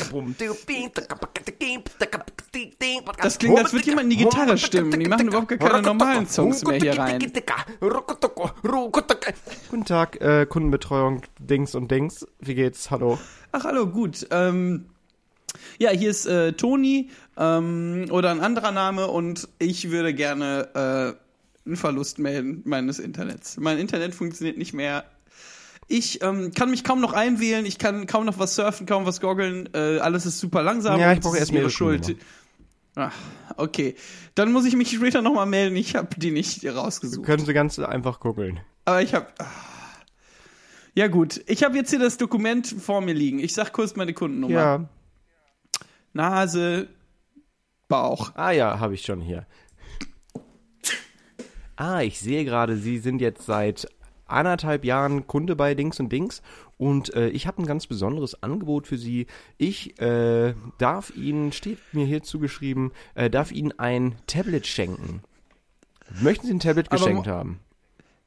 Das 3.21 3.39
klingt, 3.39 3.59
als 3.59 3.73
würde 3.73 3.87
jemand 3.87 4.05
in 4.05 4.11
die 4.11 4.25
Gitarre 4.25 4.59
stimmen. 4.59 4.99
Die 4.99 5.09
machen 5.09 5.29
überhaupt 5.29 5.49
gar 5.49 5.59
keine 5.59 5.83
normalen 5.83 6.27
Songs 6.27 6.65
mehr 6.65 6.79
hier 6.79 6.99
rein. 6.99 7.19
Guten 9.71 9.85
Tag, 9.85 10.21
äh, 10.21 10.47
Kundenbetreuung, 10.47 11.23
Dings 11.39 11.75
und 11.75 11.91
Dings. 11.91 12.27
Wie 12.41 12.55
geht's? 12.55 12.91
Hallo. 12.91 13.19
Ach, 13.53 13.65
hallo, 13.65 13.87
gut. 13.87 14.27
Ähm, 14.31 14.87
ja, 15.79 15.91
hier 15.91 16.11
ist 16.11 16.27
äh, 16.27 16.53
Toni 16.53 17.11
ähm, 17.37 18.07
oder 18.11 18.31
ein 18.31 18.41
anderer 18.41 18.73
Name 18.73 19.09
und 19.09 19.49
ich 19.59 19.91
würde 19.91 20.15
gerne 20.15 20.69
äh, 20.75 21.67
einen 21.67 21.77
Verlust 21.77 22.19
melden 22.19 22.63
meines 22.65 22.99
Internets. 22.99 23.57
Mein 23.59 23.79
Internet 23.79 24.15
funktioniert 24.15 24.59
nicht 24.59 24.75
mehr. 24.75 25.05
Ich 25.87 26.23
ähm, 26.23 26.53
kann 26.53 26.71
mich 26.71 26.83
kaum 26.83 27.01
noch 27.01 27.13
einwählen, 27.13 27.67
ich 27.67 27.79
kann 27.79 28.07
kaum 28.07 28.25
noch 28.25 28.39
was 28.39 28.55
surfen, 28.55 28.87
kaum 28.87 29.05
was 29.05 29.21
goggeln. 29.21 29.69
Äh, 29.75 29.99
alles 29.99 30.25
ist 30.25 30.39
super 30.39 30.63
langsam. 30.63 30.99
Ja, 30.99 31.13
ich 31.13 31.21
brauche 31.21 31.35
es 31.35 31.41
erst 31.41 31.53
ist 31.53 31.59
ihre 31.59 31.71
Schuld. 31.71 32.03
Kundennummer. 32.03 32.44
Ach, 32.97 33.15
okay. 33.57 33.97
Dann 34.35 34.53
muss 34.53 34.65
ich 34.65 34.77
mich 34.77 34.91
später 34.91 35.21
nochmal 35.23 35.47
melden. 35.47 35.77
Ich 35.77 35.97
habe 35.97 36.09
die 36.17 36.31
nicht 36.31 36.65
rausgesucht. 36.65 37.27
Können 37.27 37.45
Sie 37.45 37.53
ganz 37.53 37.79
einfach 37.79 38.21
googeln. 38.21 38.61
Aber 38.85 39.03
ich 39.03 39.15
habe. 39.15 39.27
Ja 40.95 41.09
gut, 41.09 41.43
ich 41.47 41.65
habe 41.65 41.77
jetzt 41.77 41.91
hier 41.91 41.99
das 41.99 42.19
Dokument 42.19 42.67
vor 42.67 43.01
mir 43.01 43.15
liegen. 43.15 43.41
Ich 43.41 43.53
sag 43.53 43.73
kurz 43.73 43.97
meine 43.97 44.15
Kundennummer. 44.15 44.55
Ja. 44.55 44.89
Nase, 46.13 46.89
Bauch. 47.89 48.31
Ah 48.37 48.53
ja, 48.53 48.79
habe 48.79 48.95
ich 48.95 49.03
schon 49.03 49.21
hier. 49.21 49.47
Ah, 51.77 52.03
ich 52.03 52.21
sehe 52.21 52.45
gerade, 52.45 52.77
Sie 52.77 52.99
sind 52.99 53.21
jetzt 53.21 53.47
seit 53.47 53.89
anderthalb 54.27 54.85
Jahren 54.85 55.27
Kunde 55.27 55.57
bei 55.57 55.75
Dings 55.75 55.99
und 55.99 56.11
Dings 56.11 56.43
und 56.77 57.15
äh, 57.15 57.29
ich 57.29 57.47
habe 57.47 57.63
ein 57.63 57.67
ganz 57.67 57.87
besonderes 57.87 58.43
Angebot 58.43 58.87
für 58.87 58.99
Sie. 58.99 59.27
Ich 59.59 60.01
äh, 60.01 60.55
darf 60.79 61.15
Ihnen, 61.17 61.53
steht 61.53 61.79
mir 61.93 62.07
hier 62.07 62.23
zugeschrieben, 62.23 62.93
äh, 63.15 63.31
darf 63.31 63.53
Ihnen 63.53 63.73
ein 63.79 64.17
Tablet 64.27 64.67
schenken. 64.67 65.23
Möchten 66.21 66.47
Sie 66.47 66.55
ein 66.55 66.61
Tablet 66.61 66.91
geschenkt 66.91 67.27
haben? 67.27 67.61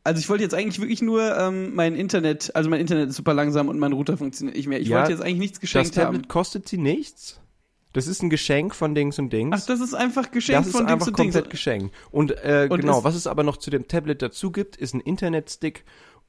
Also 0.04 0.20
ich 0.20 0.30
wollte 0.30 0.44
jetzt 0.44 0.54
eigentlich 0.54 0.80
wirklich 0.80 1.02
nur 1.02 1.38
ähm, 1.38 1.76
mein 1.76 1.94
Internet, 1.96 2.56
also 2.56 2.70
mein 2.70 2.80
Internet 2.80 3.10
ist 3.10 3.16
super 3.18 3.34
langsam 3.34 3.68
und 3.68 3.78
mein 3.78 3.92
Router 3.92 4.18
funktioniert 4.18 4.56
nicht 4.56 4.68
mehr. 4.68 4.80
Ich 4.80 4.88
Ja, 4.88 5.00
wollte 5.00 5.12
jetzt 5.12 5.22
eigentlich 5.22 5.40
nichts 5.40 5.58
Das 5.58 5.62
geschenkt 5.62 5.96
Tablet 5.96 6.22
haben. 6.22 6.28
kostet 6.30 6.68
Sie 6.70 6.78
nichts. 6.78 7.42
Das 7.94 8.08
ist 8.08 8.22
ein 8.22 8.30
Geschenk 8.30 8.74
von 8.76 8.96
Dings 8.96 9.20
und 9.20 9.34
Dings. 9.34 9.60
Ach, 9.62 9.66
das 9.66 9.82
ist 9.82 9.94
einfach 9.94 10.32
geschenkt 10.32 10.60
das 10.62 10.68
ist 10.68 10.72
von 10.74 10.82
Dings 10.88 10.94
einfach 10.94 11.08
und 11.08 11.20
Dings. 11.20 11.34
komplett 11.34 11.50
geschenkt. 11.52 11.96
Und, 12.12 12.32
äh, 12.32 12.68
Und 12.70 12.80
genau, 12.82 13.00
ist- 13.00 13.04
was 13.04 13.16
es 13.16 13.28
aber 13.28 13.44
noch 13.44 13.58
zu 13.58 13.70
dem 13.70 13.88
Tablet 13.88 14.22
dazu 14.22 14.52
gibt, 14.52 14.78
ist 14.78 14.94
ein 14.94 15.02
Internetstick. 15.02 15.84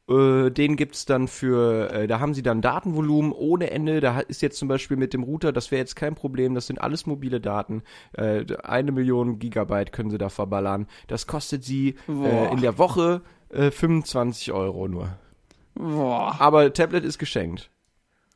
Äh, 0.08 0.50
den 0.50 0.76
gibt's 0.76 1.04
dann 1.04 1.28
für, 1.28 1.92
äh, 1.92 2.06
da 2.06 2.20
haben 2.20 2.34
sie 2.34 2.42
dann 2.42 2.62
Datenvolumen 2.62 3.32
ohne 3.32 3.70
Ende. 3.70 4.00
Da 4.00 4.20
ist 4.20 4.42
jetzt 4.42 4.58
zum 4.58 4.68
Beispiel 4.68 4.96
mit 4.96 5.12
dem 5.12 5.22
Router, 5.22 5.52
das 5.52 5.70
wäre 5.70 5.80
jetzt 5.80 5.96
kein 5.96 6.14
Problem. 6.14 6.54
Das 6.54 6.66
sind 6.66 6.80
alles 6.80 7.06
mobile 7.06 7.40
Daten. 7.40 7.82
Äh, 8.12 8.44
eine 8.62 8.92
Million 8.92 9.38
Gigabyte 9.38 9.92
können 9.92 10.10
sie 10.10 10.18
da 10.18 10.28
verballern. 10.28 10.86
Das 11.06 11.26
kostet 11.26 11.64
sie 11.64 11.96
äh, 12.08 12.52
in 12.52 12.60
der 12.60 12.78
Woche 12.78 13.22
äh, 13.50 13.70
25 13.70 14.52
Euro 14.52 14.88
nur. 14.88 15.10
Boah. 15.74 16.36
Aber 16.40 16.72
Tablet 16.72 17.04
ist 17.04 17.18
geschenkt. 17.18 17.70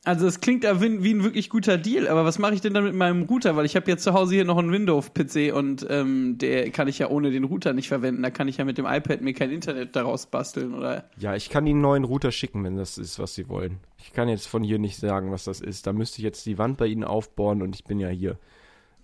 Also 0.04 0.26
es 0.26 0.40
klingt 0.40 0.64
ja 0.64 0.80
wie, 0.80 1.04
wie 1.04 1.14
ein 1.14 1.22
wirklich 1.22 1.48
guter 1.48 1.78
Deal, 1.78 2.08
aber 2.08 2.24
was 2.24 2.40
mache 2.40 2.54
ich 2.54 2.60
denn 2.60 2.74
dann 2.74 2.82
mit 2.82 2.94
meinem 2.94 3.22
Router? 3.22 3.54
Weil 3.54 3.66
ich 3.66 3.76
habe 3.76 3.88
jetzt 3.88 4.02
zu 4.02 4.12
Hause 4.14 4.34
hier 4.34 4.44
noch 4.44 4.58
einen 4.58 4.72
Windows-PC 4.72 5.54
und 5.54 5.86
ähm, 5.88 6.38
der 6.38 6.70
kann 6.70 6.88
ich 6.88 6.98
ja 6.98 7.08
ohne 7.08 7.30
den 7.30 7.44
Router 7.44 7.72
nicht 7.72 7.86
verwenden. 7.86 8.22
Da 8.22 8.30
kann 8.30 8.48
ich 8.48 8.56
ja 8.56 8.64
mit 8.64 8.78
dem 8.78 8.86
iPad 8.86 9.20
mir 9.20 9.32
kein 9.32 9.52
Internet 9.52 9.94
daraus 9.94 10.26
basteln 10.26 10.74
oder. 10.74 11.04
Ja, 11.18 11.36
ich 11.36 11.50
kann 11.50 11.66
Ihnen 11.68 11.76
einen 11.76 11.82
neuen 11.82 12.04
Router 12.04 12.32
schicken, 12.32 12.64
wenn 12.64 12.76
das 12.76 12.98
ist, 12.98 13.20
was 13.20 13.34
Sie 13.34 13.48
wollen. 13.48 13.78
Ich 13.98 14.12
kann 14.12 14.28
jetzt 14.28 14.48
von 14.48 14.64
hier 14.64 14.80
nicht 14.80 14.96
sagen, 14.96 15.30
was 15.30 15.44
das 15.44 15.60
ist. 15.60 15.86
Da 15.86 15.92
müsste 15.92 16.18
ich 16.18 16.24
jetzt 16.24 16.46
die 16.46 16.58
Wand 16.58 16.78
bei 16.78 16.86
Ihnen 16.86 17.04
aufbohren 17.04 17.62
und 17.62 17.76
ich 17.76 17.84
bin 17.84 18.00
ja 18.00 18.08
hier. 18.08 18.38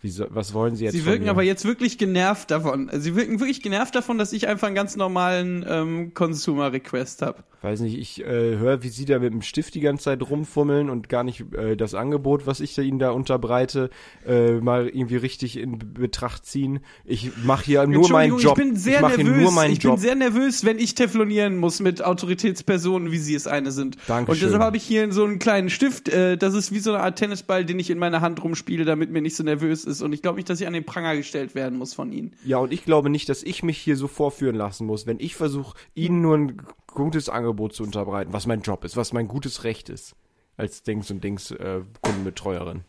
So, 0.05 0.27
was 0.31 0.55
wollen 0.55 0.77
Sie 0.77 0.85
jetzt 0.85 0.95
Sie 0.95 1.05
wirken 1.05 1.29
aber 1.29 1.43
jetzt 1.43 1.65
wirklich 1.65 1.99
genervt 1.99 2.53
davon. 2.53 2.89
Sie 2.93 3.17
wirken 3.17 3.41
wirklich 3.41 3.63
genervt 3.63 3.97
davon, 3.97 4.17
dass 4.17 4.33
ich 4.33 4.47
einfach 4.47 4.69
einen 4.69 4.77
ganz 4.77 4.95
normalen 4.95 5.65
ähm, 5.69 6.15
Consumer-Request 6.15 7.23
habe. 7.23 7.43
Weiß 7.61 7.81
nicht, 7.81 7.99
ich 7.99 8.21
äh, 8.21 8.57
höre, 8.57 8.85
wie 8.85 8.89
Sie 8.89 9.05
da 9.05 9.19
mit 9.19 9.33
dem 9.33 9.43
Stift 9.43 9.75
die 9.75 9.81
ganze 9.81 10.05
Zeit 10.05 10.23
rumfummeln 10.23 10.89
und 10.89 11.09
gar 11.09 11.25
nicht 11.25 11.53
äh, 11.53 11.77
das 11.77 11.95
Angebot, 11.95 12.47
was 12.47 12.61
ich 12.61 12.77
da 12.77 12.83
Ihnen 12.83 13.01
da 13.01 13.11
unterbreite, 13.11 13.91
äh, 14.25 14.53
mal 14.61 14.87
irgendwie 14.87 15.17
richtig 15.17 15.57
in 15.57 15.95
Betracht 15.95 16.47
ziehen. 16.47 16.79
Ich 17.05 17.33
mache 17.43 17.65
hier 17.65 17.85
nur 17.89 18.09
meinen 18.11 18.39
Job. 18.39 18.57
Ich 18.57 18.65
bin 18.65 18.77
sehr 18.77 19.01
hier 19.09 19.25
nervös. 19.25 19.63
ich 19.71 19.81
bin 19.81 19.91
Job. 19.91 19.99
sehr 19.99 20.15
nervös, 20.15 20.65
wenn 20.65 20.79
ich 20.79 20.95
teflonieren 20.95 21.57
muss 21.57 21.81
mit 21.81 22.05
Autoritätspersonen, 22.05 23.11
wie 23.11 23.19
sie 23.19 23.35
es 23.35 23.49
eine 23.49 23.73
sind. 23.73 23.97
Dankeschön. 24.07 24.35
Und 24.35 24.47
deshalb 24.47 24.63
habe 24.63 24.77
ich 24.77 24.85
hier 24.85 25.13
so 25.13 25.25
einen 25.25 25.41
kleinen 25.41 25.71
Stift. 25.71 26.09
Äh, 26.09 26.37
das 26.37 26.55
ist 26.55 26.73
wie 26.73 26.79
so 26.79 26.93
eine 26.93 27.03
Art 27.03 27.19
Tennisball, 27.19 27.65
den 27.65 27.81
ich 27.81 27.91
in 27.91 27.99
meiner 27.99 28.21
Hand 28.21 28.45
rumspiele, 28.45 28.85
damit 28.85 29.11
mir 29.11 29.21
nicht 29.21 29.35
so 29.35 29.43
nervös 29.43 29.88
ist. 29.89 30.03
Und 30.03 30.13
ich 30.13 30.23
glaube 30.23 30.37
nicht, 30.37 30.49
dass 30.49 30.61
ich 30.61 30.67
an 30.67 30.73
den 30.73 30.85
Pranger 30.85 31.17
gestellt 31.17 31.55
werden 31.55 31.79
muss 31.79 31.95
von 31.95 32.13
Ihnen. 32.13 32.35
Ja, 32.45 32.59
und 32.59 32.73
ich 32.73 32.85
glaube 32.85 33.11
nicht, 33.11 33.29
dass 33.29 33.43
ich 33.43 33.63
mich 33.63 33.79
hier 33.79 33.97
so 33.97 34.07
vorführen 34.07 34.55
lassen 34.55 34.87
muss, 34.87 35.07
wenn 35.07 35.19
ich 35.19 35.35
versuche, 35.35 35.77
Ihnen 35.95 36.21
nur 36.21 36.37
ein 36.37 36.63
gutes 36.87 37.29
Angebot 37.29 37.75
zu 37.75 37.83
unterbreiten, 37.83 38.33
was 38.33 38.47
mein 38.47 38.63
Job 38.63 38.85
ist, 38.85 38.97
was 38.97 39.13
mein 39.13 39.27
gutes 39.29 39.65
Recht 39.65 39.89
ist. 39.89 40.15
Als 40.57 40.83
Dings 40.83 41.11
und 41.11 41.23
Dings 41.23 41.51
äh, 41.51 41.83
Kundenbetreuerin. 42.03 42.85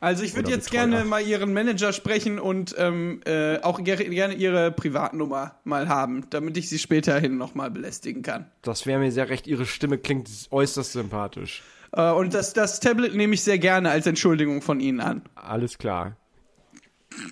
Also 0.00 0.24
ich 0.24 0.34
würde 0.34 0.50
jetzt 0.50 0.70
Betreuer. 0.70 0.88
gerne 0.88 1.04
mal 1.04 1.22
Ihren 1.22 1.52
Manager 1.52 1.92
sprechen 1.92 2.38
und 2.38 2.74
ähm, 2.78 3.20
äh, 3.24 3.58
auch 3.60 3.82
ger 3.82 3.96
gerne 3.96 4.34
Ihre 4.34 4.70
Privatnummer 4.70 5.56
mal 5.64 5.88
haben, 5.88 6.26
damit 6.30 6.56
ich 6.56 6.68
Sie 6.68 6.78
späterhin 6.78 7.36
nochmal 7.36 7.70
belästigen 7.70 8.22
kann. 8.22 8.50
Das 8.62 8.86
wäre 8.86 8.98
mir 8.98 9.10
sehr 9.10 9.28
recht. 9.28 9.46
Ihre 9.46 9.66
Stimme 9.66 9.98
klingt 9.98 10.28
äußerst 10.50 10.92
sympathisch. 10.92 11.62
Äh, 11.96 12.12
und 12.12 12.34
das, 12.34 12.52
das 12.52 12.78
Tablet 12.78 13.14
nehme 13.14 13.34
ich 13.34 13.42
sehr 13.42 13.58
gerne 13.58 13.90
als 13.90 14.06
Entschuldigung 14.06 14.62
von 14.62 14.78
Ihnen 14.80 15.00
an. 15.00 15.22
Alles 15.34 15.78
klar. 15.78 16.16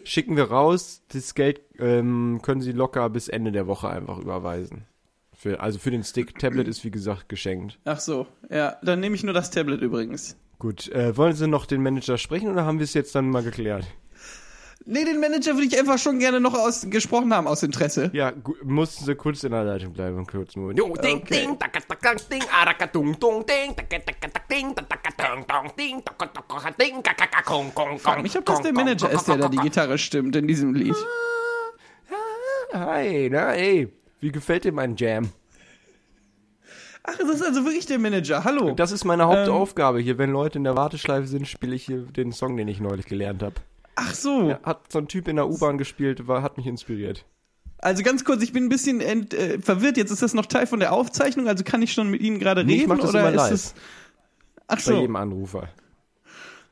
Schicken 0.04 0.36
wir 0.36 0.44
raus. 0.44 1.02
Das 1.12 1.34
Geld 1.34 1.60
ähm, 1.78 2.40
können 2.42 2.62
Sie 2.62 2.72
locker 2.72 3.10
bis 3.10 3.28
Ende 3.28 3.52
der 3.52 3.66
Woche 3.66 3.88
einfach 3.88 4.18
überweisen. 4.18 4.86
Für, 5.36 5.60
also 5.60 5.78
für 5.78 5.90
den 5.90 6.04
Stick. 6.04 6.38
Tablet 6.38 6.68
ist 6.68 6.84
wie 6.84 6.90
gesagt 6.90 7.28
geschenkt. 7.28 7.78
Ach 7.84 8.00
so, 8.00 8.26
ja, 8.48 8.76
dann 8.82 9.00
nehme 9.00 9.14
ich 9.14 9.24
nur 9.24 9.34
das 9.34 9.50
Tablet 9.50 9.82
übrigens. 9.82 10.38
Gut, 10.58 10.88
äh, 10.88 11.14
wollen 11.16 11.34
Sie 11.34 11.46
noch 11.46 11.66
den 11.66 11.82
Manager 11.82 12.16
sprechen 12.16 12.48
oder 12.50 12.64
haben 12.64 12.78
wir 12.78 12.84
es 12.84 12.94
jetzt 12.94 13.14
dann 13.14 13.28
mal 13.28 13.42
geklärt? 13.42 13.86
Nee, 14.86 15.04
den 15.04 15.18
Manager 15.18 15.54
würde 15.54 15.66
ich 15.66 15.78
einfach 15.78 15.98
schon 15.98 16.18
gerne 16.18 16.40
noch 16.40 16.52
aus, 16.54 16.86
gesprochen 16.90 17.32
haben 17.32 17.46
aus 17.46 17.62
Interesse. 17.62 18.10
Ja, 18.12 18.32
mussten 18.62 19.04
Sie 19.04 19.14
kurz 19.14 19.42
in 19.44 19.52
der 19.52 19.64
Leitung 19.64 19.92
bleiben, 19.94 20.16
einen 20.16 20.26
kurzen 20.26 20.60
Moment. 20.60 20.78
Jo, 20.78 20.94
Ding, 20.96 21.18
Okay. 21.22 21.46
ding, 21.46 21.58
taka, 21.58 21.80
taka, 21.80 22.14
ding, 22.30 22.42
araka, 22.52 22.86
dung, 22.86 23.18
dung, 23.18 23.46
ding, 23.46 23.74
taka, 23.74 23.98
taka, 24.00 24.28
taka, 24.28 24.40
ding, 24.50 24.74
taka, 24.74 25.10
dung, 25.16 25.46
dung, 25.46 25.72
ding, 25.76 26.04
taka, 26.04 26.26
taka, 26.26 26.70
ding, 26.72 27.02
kaka, 27.02 27.26
kaka, 27.26 27.42
kong, 27.42 27.72
kong, 27.74 27.98
Frag 27.98 28.14
kong, 28.14 28.22
mich, 28.22 28.36
ob 28.36 28.44
das 28.44 28.60
der 28.60 28.72
kong, 28.72 28.84
Manager 28.84 29.06
kong, 29.08 29.16
ist, 29.16 29.28
der 29.28 29.36
da 29.36 29.42
kong, 29.42 29.50
die 29.52 29.56
kong. 29.56 29.64
Gitarre 29.64 29.98
stimmt 29.98 30.36
in 30.36 30.46
diesem 30.46 30.74
Lied. 30.74 30.96
Hi, 32.72 33.28
na 33.30 33.52
ey, 33.54 33.88
wie 34.20 34.32
gefällt 34.32 34.64
dir 34.64 34.72
mein 34.72 34.96
Jam? 34.96 35.30
Ach, 37.04 37.16
das 37.18 37.28
ist 37.28 37.42
also 37.42 37.64
wirklich 37.64 37.86
der 37.86 37.98
Manager. 37.98 38.44
Hallo. 38.44 38.72
Das 38.72 38.90
ist 38.90 39.04
meine 39.04 39.26
Hauptaufgabe 39.26 40.00
hier. 40.00 40.16
Wenn 40.18 40.30
Leute 40.32 40.58
in 40.58 40.64
der 40.64 40.74
Warteschleife 40.74 41.26
sind, 41.26 41.46
spiele 41.46 41.74
ich 41.74 41.84
hier 41.84 41.98
den 41.98 42.32
Song, 42.32 42.56
den 42.56 42.66
ich 42.66 42.80
neulich 42.80 43.04
gelernt 43.06 43.42
habe. 43.42 43.54
Ach 43.96 44.14
so. 44.14 44.56
Hat 44.62 44.90
so 44.92 44.98
ein 44.98 45.08
Typ 45.08 45.28
in 45.28 45.36
der 45.36 45.48
U-Bahn 45.48 45.78
gespielt, 45.78 46.26
war, 46.26 46.42
hat 46.42 46.56
mich 46.56 46.66
inspiriert. 46.66 47.24
Also 47.78 48.02
ganz 48.02 48.24
kurz, 48.24 48.42
ich 48.42 48.52
bin 48.52 48.64
ein 48.64 48.68
bisschen 48.70 49.00
ent, 49.00 49.34
äh, 49.34 49.58
verwirrt. 49.60 49.96
Jetzt 49.96 50.10
ist 50.10 50.22
das 50.22 50.32
noch 50.34 50.46
Teil 50.46 50.66
von 50.66 50.80
der 50.80 50.92
Aufzeichnung, 50.92 51.48
also 51.48 51.64
kann 51.64 51.82
ich 51.82 51.92
schon 51.92 52.10
mit 52.10 52.20
Ihnen 52.22 52.38
gerade 52.38 52.64
Nee, 52.64 52.74
ich 52.74 52.80
reden 52.82 52.88
mach 52.88 52.98
das 52.98 53.10
oder 53.10 53.20
immer 53.20 53.30
ist 53.30 53.36
live. 53.36 53.52
es 53.52 53.74
Ach 54.66 54.76
Bei 54.76 54.80
so, 54.82 55.00
jedem 55.00 55.16
Anrufer. 55.16 55.68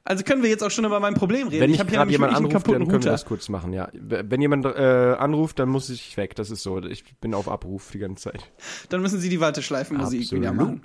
also 0.05 0.25
können 0.25 0.43
wir 0.43 0.49
jetzt 0.49 0.65
auch 0.65 0.71
schon 0.71 0.87
über 0.87 0.99
mein 1.01 1.13
Problem 1.15 1.49
reden. 1.49 1.61
Wenn 1.61 1.71
ich 1.71 1.75
ich 1.75 1.81
habe 1.81 1.91
hier 1.91 1.99
gerade 1.99 2.11
nämlich 2.11 2.21
jemand 2.21 2.35
anruft, 2.37 2.53
kaputten 2.55 2.81
dann 2.81 2.89
können 2.89 3.03
wir 3.03 3.11
Router. 3.11 3.11
das 3.11 3.25
kurz 3.27 3.49
machen, 3.51 3.73
ja. 3.75 3.89
Wenn 3.93 4.41
jemand 4.41 4.65
äh, 4.65 5.17
anruft, 5.19 5.59
dann 5.59 5.69
muss 5.69 5.91
ich 5.91 6.17
weg. 6.17 6.35
Das 6.37 6.51
ist 6.51 6.63
so. 6.63 6.83
Ich 6.83 7.05
bin 7.21 7.35
auf 7.35 7.49
Abruf 7.49 7.91
die 7.93 7.99
ganze 7.99 8.31
Zeit. 8.31 8.51
Dann 8.89 9.03
müssen 9.03 9.21
Sie 9.21 9.29
die 9.29 9.41
Warteschleifenmusik 9.41 10.33
wieder 10.33 10.53
machen. 10.55 10.81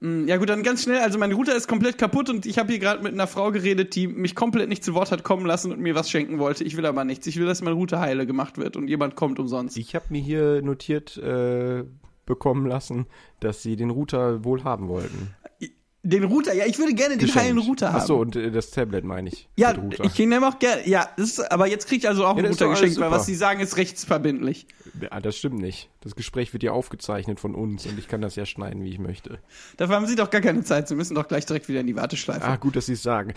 Mm, 0.00 0.26
Ja 0.26 0.36
gut, 0.36 0.48
dann 0.48 0.62
ganz 0.62 0.82
schnell. 0.82 0.98
Also 0.98 1.18
mein 1.18 1.32
Router 1.32 1.54
ist 1.56 1.68
komplett 1.68 1.98
kaputt 1.98 2.30
und 2.30 2.46
ich 2.46 2.58
habe 2.58 2.70
hier 2.70 2.78
gerade 2.78 3.02
mit 3.02 3.12
einer 3.12 3.26
Frau 3.26 3.50
geredet, 3.50 3.94
die 3.94 4.06
mich 4.06 4.34
komplett 4.34 4.68
nicht 4.68 4.84
zu 4.84 4.94
Wort 4.94 5.10
hat 5.12 5.22
kommen 5.24 5.46
lassen 5.46 5.72
und 5.72 5.80
mir 5.80 5.94
was 5.94 6.10
schenken 6.10 6.38
wollte. 6.38 6.64
Ich 6.64 6.76
will 6.76 6.86
aber 6.86 7.04
nichts. 7.04 7.26
Ich 7.26 7.38
will, 7.38 7.46
dass 7.46 7.62
mein 7.62 7.74
Router 7.74 8.00
heile 8.00 8.26
gemacht 8.26 8.58
wird 8.58 8.76
und 8.76 8.88
jemand 8.88 9.16
kommt 9.16 9.38
umsonst. 9.38 9.76
Ich 9.76 9.94
habe 9.94 10.06
mir 10.10 10.20
hier 10.20 10.62
notiert 10.62 11.16
äh, 11.18 11.84
bekommen 12.26 12.66
lassen, 12.66 13.06
dass 13.40 13.62
sie 13.62 13.76
den 13.76 13.90
Router 13.90 14.44
wohl 14.44 14.64
haben 14.64 14.88
wollten. 14.88 15.34
Den 16.06 16.24
Router, 16.24 16.52
ja, 16.52 16.66
ich 16.66 16.78
würde 16.78 16.92
gerne 16.92 17.16
den 17.16 17.34
heilen 17.34 17.56
Router 17.56 17.88
haben. 17.88 18.00
Ach 18.02 18.06
so, 18.06 18.18
und 18.18 18.36
äh, 18.36 18.50
das 18.50 18.70
Tablet 18.70 19.04
meine 19.04 19.30
ich. 19.30 19.48
Ja, 19.56 19.74
ich 20.02 20.18
nehme 20.18 20.46
auch 20.46 20.58
gerne. 20.58 20.86
Ja, 20.86 21.08
ist, 21.16 21.40
aber 21.50 21.66
jetzt 21.66 21.88
kriege 21.88 22.00
ich 22.00 22.08
also 22.08 22.26
auch 22.26 22.36
Ja, 22.36 22.44
einen 22.44 22.52
Router 22.52 22.68
geschenkt, 22.68 22.98
weil 23.00 23.10
was 23.10 23.24
Sie 23.24 23.34
sagen 23.34 23.60
ist 23.60 23.78
rechtsverbindlich. 23.78 24.66
Ja, 25.00 25.18
das 25.20 25.38
stimmt 25.38 25.58
nicht. 25.60 25.88
Das 26.02 26.14
Gespräch 26.14 26.52
wird 26.52 26.62
ja 26.62 26.72
aufgezeichnet 26.72 27.40
von 27.40 27.54
uns 27.54 27.86
und 27.86 27.98
ich 27.98 28.06
kann 28.06 28.20
das 28.20 28.36
ja 28.36 28.44
schneiden, 28.44 28.84
wie 28.84 28.90
ich 28.90 28.98
möchte. 28.98 29.38
Dafür 29.78 29.96
haben 29.96 30.06
Sie 30.06 30.14
doch 30.14 30.28
gar 30.28 30.42
keine 30.42 30.62
Zeit. 30.62 30.88
Sie 30.88 30.94
müssen 30.94 31.14
doch 31.14 31.26
gleich 31.26 31.46
direkt 31.46 31.68
wieder 31.68 31.80
in 31.80 31.86
die 31.86 31.96
Warteschleife. 31.96 32.44
Ah, 32.44 32.56
gut, 32.56 32.76
dass 32.76 32.84
Sie 32.84 32.92
es 32.92 33.02
sagen. 33.02 33.32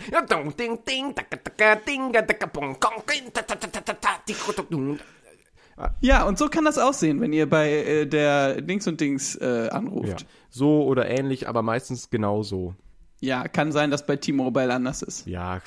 Ja. 5.78 5.94
Ja, 6.00 6.24
und 6.24 6.38
so 6.38 6.48
kann 6.48 6.64
das 6.64 6.78
aussehen, 6.78 7.20
wenn 7.20 7.32
ihr 7.32 7.48
bei 7.48 7.70
äh, 7.70 8.06
der 8.06 8.60
Dings 8.62 8.86
und 8.88 9.00
Dings 9.00 9.36
äh, 9.36 9.66
Ja. 9.66 9.68
anruft. 9.72 10.26
So 10.50 10.84
oder 10.84 11.08
ähnlich, 11.08 11.48
aber 11.48 11.62
meistens 11.62 12.10
genau 12.10 12.42
so. 12.42 12.74
Ja. 13.20 13.46
kann 13.48 13.72
sein, 13.72 13.90
dass 13.90 14.06
bei 14.06 14.16
T-Mobile 14.16 14.72
anders 14.72 15.02
ist. 15.02 15.26
Ja, 15.26 15.60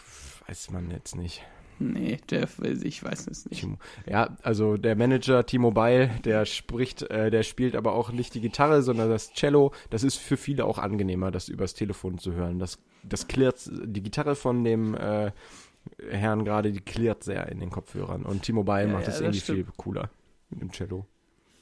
weiß 0.47 0.71
man 0.71 0.89
jetzt 0.91 1.15
nicht. 1.15 1.41
Nee, 1.79 2.19
der, 2.29 2.47
ich 2.83 3.03
weiß 3.03 3.25
es 3.27 3.49
nicht. 3.49 3.65
Ja, 4.07 4.37
also 4.43 4.77
der 4.77 4.95
Manager 4.95 5.43
T-Mobile, 5.45 6.11
der 6.23 6.45
spricht, 6.45 7.01
äh, 7.09 7.31
der 7.31 7.41
spielt 7.41 7.75
aber 7.75 7.93
auch 7.93 8.11
nicht 8.11 8.35
die 8.35 8.41
Gitarre, 8.41 8.83
sondern 8.83 9.09
das 9.09 9.33
Cello. 9.33 9.71
Das 9.89 10.03
ist 10.03 10.17
für 10.17 10.37
viele 10.37 10.65
auch 10.65 10.77
angenehmer, 10.77 11.31
das 11.31 11.49
übers 11.49 11.73
Telefon 11.73 12.19
zu 12.19 12.33
hören. 12.33 12.59
Das, 12.59 12.77
das 13.01 13.27
klirrt, 13.27 13.67
die 13.85 14.03
Gitarre 14.03 14.35
von 14.35 14.63
dem 14.63 14.93
äh, 14.93 15.31
Herrn 16.09 16.45
gerade, 16.45 16.71
die 16.71 16.81
klirrt 16.81 17.23
sehr 17.23 17.47
in 17.49 17.59
den 17.59 17.69
Kopfhörern. 17.69 18.23
Und 18.23 18.43
T-Mobile 18.43 18.87
Ja, 18.87 18.93
macht 18.93 19.03
ja, 19.03 19.07
das 19.11 19.21
irgendwie 19.21 19.39
stimmt. 19.39 19.57
viel 19.65 19.67
cooler 19.77 20.09
mit 20.49 20.61
dem 20.61 20.71
Cello. 20.71 21.05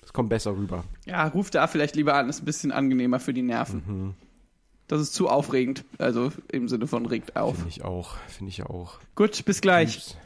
Das 0.01 0.13
kommt 0.13 0.29
besser 0.29 0.55
rüber. 0.55 0.83
Ja, 1.05 1.27
ruft 1.27 1.55
da 1.55 1.67
vielleicht 1.67 1.95
lieber 1.95 2.15
an, 2.15 2.29
ist 2.29 2.41
ein 2.41 2.45
bisschen 2.45 2.71
angenehmer 2.71 3.19
für 3.19 3.33
die 3.33 3.43
Nerven. 3.43 3.83
Mhm. 3.85 4.13
Das 4.87 5.01
ist 5.01 5.13
zu 5.13 5.29
aufregend, 5.29 5.85
also 5.99 6.31
im 6.51 6.67
Sinne 6.67 6.87
von 6.87 7.05
regt 7.05 7.35
auf. 7.35 7.55
Finde 7.55 7.69
ich 7.69 7.83
auch, 7.83 8.15
finde 8.27 8.49
ich 8.49 8.63
auch. 8.63 8.99
Gut, 9.15 9.45
bis 9.45 9.61
gleich. 9.61 9.93
Tschüss. 9.93 10.17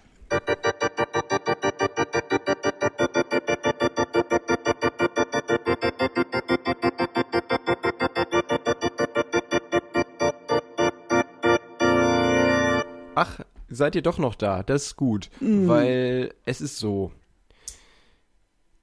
Seid 13.73 13.95
ihr 13.95 14.01
doch 14.01 14.17
noch 14.17 14.36
da? 14.36 14.63
Das 14.63 14.88
ist 14.88 14.95
gut, 14.95 15.29
weil 15.39 16.33
es 16.45 16.62
ist 16.62 16.77
so. 16.77 17.12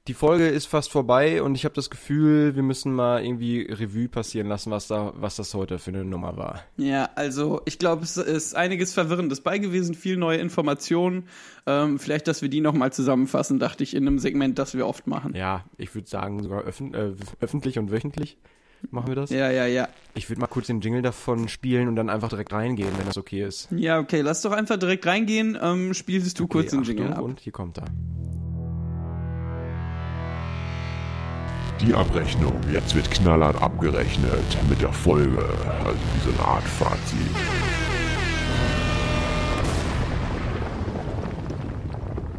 Die 0.09 0.15
Folge 0.15 0.49
ist 0.49 0.67
fast 0.67 0.91
vorbei 0.91 1.43
und 1.43 1.55
ich 1.55 1.65
habe 1.65 1.75
das 1.75 1.91
Gefühl, 1.91 2.57
wir 2.57 2.63
müssen 2.63 2.93
mal 2.93 3.23
irgendwie 3.23 3.61
Revue 3.61 4.09
passieren 4.09 4.49
lassen, 4.49 4.71
was 4.73 4.89
da, 4.89 5.13
was 5.15 5.37
das 5.37 5.55
heute 5.55 5.79
für 5.79 5.91
eine 5.91 6.05
Nummer 6.05 6.37
war. 6.37 6.65
Ja, 6.79 7.11
also 7.15 7.61
ich 7.67 7.79
glaube, 7.79 8.03
es 8.03 8.17
ist 8.17 8.57
einiges 8.57 8.95
Verwirrendes 8.95 9.43
bei 9.43 9.59
gewesen, 9.59 9.95
viel 9.95 10.17
neue 10.17 10.39
Informationen. 10.39 11.29
Ähm, 11.67 11.99
vielleicht, 11.99 12.27
dass 12.27 12.41
wir 12.43 12.49
die 12.49 12.63
nochmal 12.63 12.93
zusammenfassen, 12.93 13.59
dachte 13.59 13.85
ich, 13.85 13.95
in 13.95 14.07
einem 14.07 14.19
Segment, 14.19 14.59
das 14.59 14.75
wir 14.75 14.87
oft 14.87 15.07
machen. 15.07 15.35
Ja, 15.37 15.65
ich 15.77 15.95
würde 15.95 16.09
sagen 16.09 16.43
sogar 16.43 16.63
öffn 16.63 16.95
äh, 16.95 17.13
öffentlich 17.39 17.79
und 17.79 17.93
wöchentlich 17.93 18.39
machen 18.91 19.09
wir 19.09 19.15
das. 19.15 19.31
Ja, 19.31 19.51
ja, 19.51 19.67
ja. 19.67 19.89
Ich 20.15 20.29
würde 20.29 20.41
mal 20.41 20.47
kurz 20.47 20.67
den 20.67 20.81
Jingle 20.81 21.03
davon 21.03 21.49
spielen 21.49 21.89
und 21.89 21.97
dann 21.97 22.11
einfach 22.11 22.29
direkt 22.29 22.53
reingehen, 22.53 22.91
wenn 22.99 23.07
das 23.07 23.17
okay 23.17 23.45
ist. 23.45 23.69
Ja, 23.71 23.99
okay, 23.99 24.21
lass 24.21 24.43
doch 24.43 24.53
einfach 24.53 24.77
direkt 24.77 25.07
reingehen. 25.07 25.59
Ähm, 25.61 25.95
spielst 25.95 26.39
du 26.41 26.47
kurz 26.47 26.73
okay, 26.73 26.77
den 26.77 26.85
Jingle 26.85 27.13
ab. 27.13 27.23
Und 27.23 27.41
hier 27.41 27.53
kommt 27.53 27.79
er. 27.79 27.85
Die 31.81 31.95
Abrechnung. 31.95 32.61
Jetzt 32.71 32.95
wird 32.95 33.11
knallhart 33.11 33.61
abgerechnet 33.63 34.59
mit 34.69 34.83
der 34.83 34.93
Folge. 34.93 35.43
Also 35.85 35.99
wie 36.15 36.31
so 36.31 36.31
eine 36.31 36.49
Art 36.49 36.65
Fazit. 36.65 37.70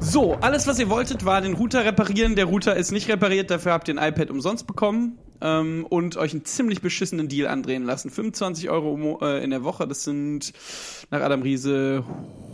So, 0.04 0.34
alles, 0.42 0.66
was 0.66 0.80
ihr 0.80 0.90
wolltet, 0.90 1.26
war 1.26 1.42
den 1.42 1.54
Router 1.54 1.86
reparieren. 1.86 2.36
Der 2.36 2.46
Router 2.46 2.76
ist 2.76 2.92
nicht 2.92 3.08
repariert, 3.08 3.52
dafür 3.52 3.72
habt 3.72 3.88
ihr 3.88 3.98
ein 3.98 4.12
iPad 4.12 4.32
umsonst 4.32 4.66
bekommen 4.66 5.20
ähm, 5.42 5.86
und 5.88 6.18
euch 6.18 6.34
einen 6.34 6.44
ziemlich 6.44 6.82
beschissenen 6.82 7.30
Deal 7.30 7.48
andrehen 7.48 7.84
lassen. 7.84 8.10
25 8.10 8.70
Euro 8.72 9.20
äh, 9.22 9.44
in 9.44 9.52
der 9.52 9.64
Woche, 9.64 9.88
das 9.88 10.04
sind 10.04 10.54
nach 11.12 11.22
Adam 11.22 11.44
Riese 11.44 12.04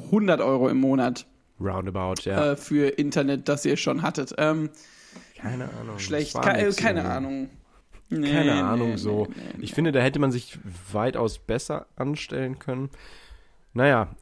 100 0.07 0.41
Euro 0.41 0.67
im 0.67 0.77
Monat 0.77 1.25
Roundabout, 1.59 2.21
ja. 2.25 2.51
äh, 2.51 2.57
für 2.57 2.89
Internet, 2.89 3.47
das 3.47 3.65
ihr 3.65 3.77
schon 3.77 4.01
hattet. 4.01 4.35
Ähm, 4.37 4.69
keine 5.37 5.69
Ahnung. 5.79 5.99
schlecht, 5.99 6.33
Ke 6.39 6.71
keine. 6.75 7.05
Ahnung. 7.05 7.49
Nee, 8.09 8.31
Keine 8.31 8.55
nee, 8.55 8.61
Ahnung, 8.61 8.89
nee, 8.91 8.97
so. 8.97 9.27
Ich 9.59 9.73
finde, 9.73 9.91
da 9.91 9.99
hätte 9.99 10.19
man 10.19 10.31
sich 10.31 10.57
weitaus 10.93 11.39
besser 11.39 11.87
anstellen 11.97 12.57
können. 12.57 12.89
Naja, 13.73 14.15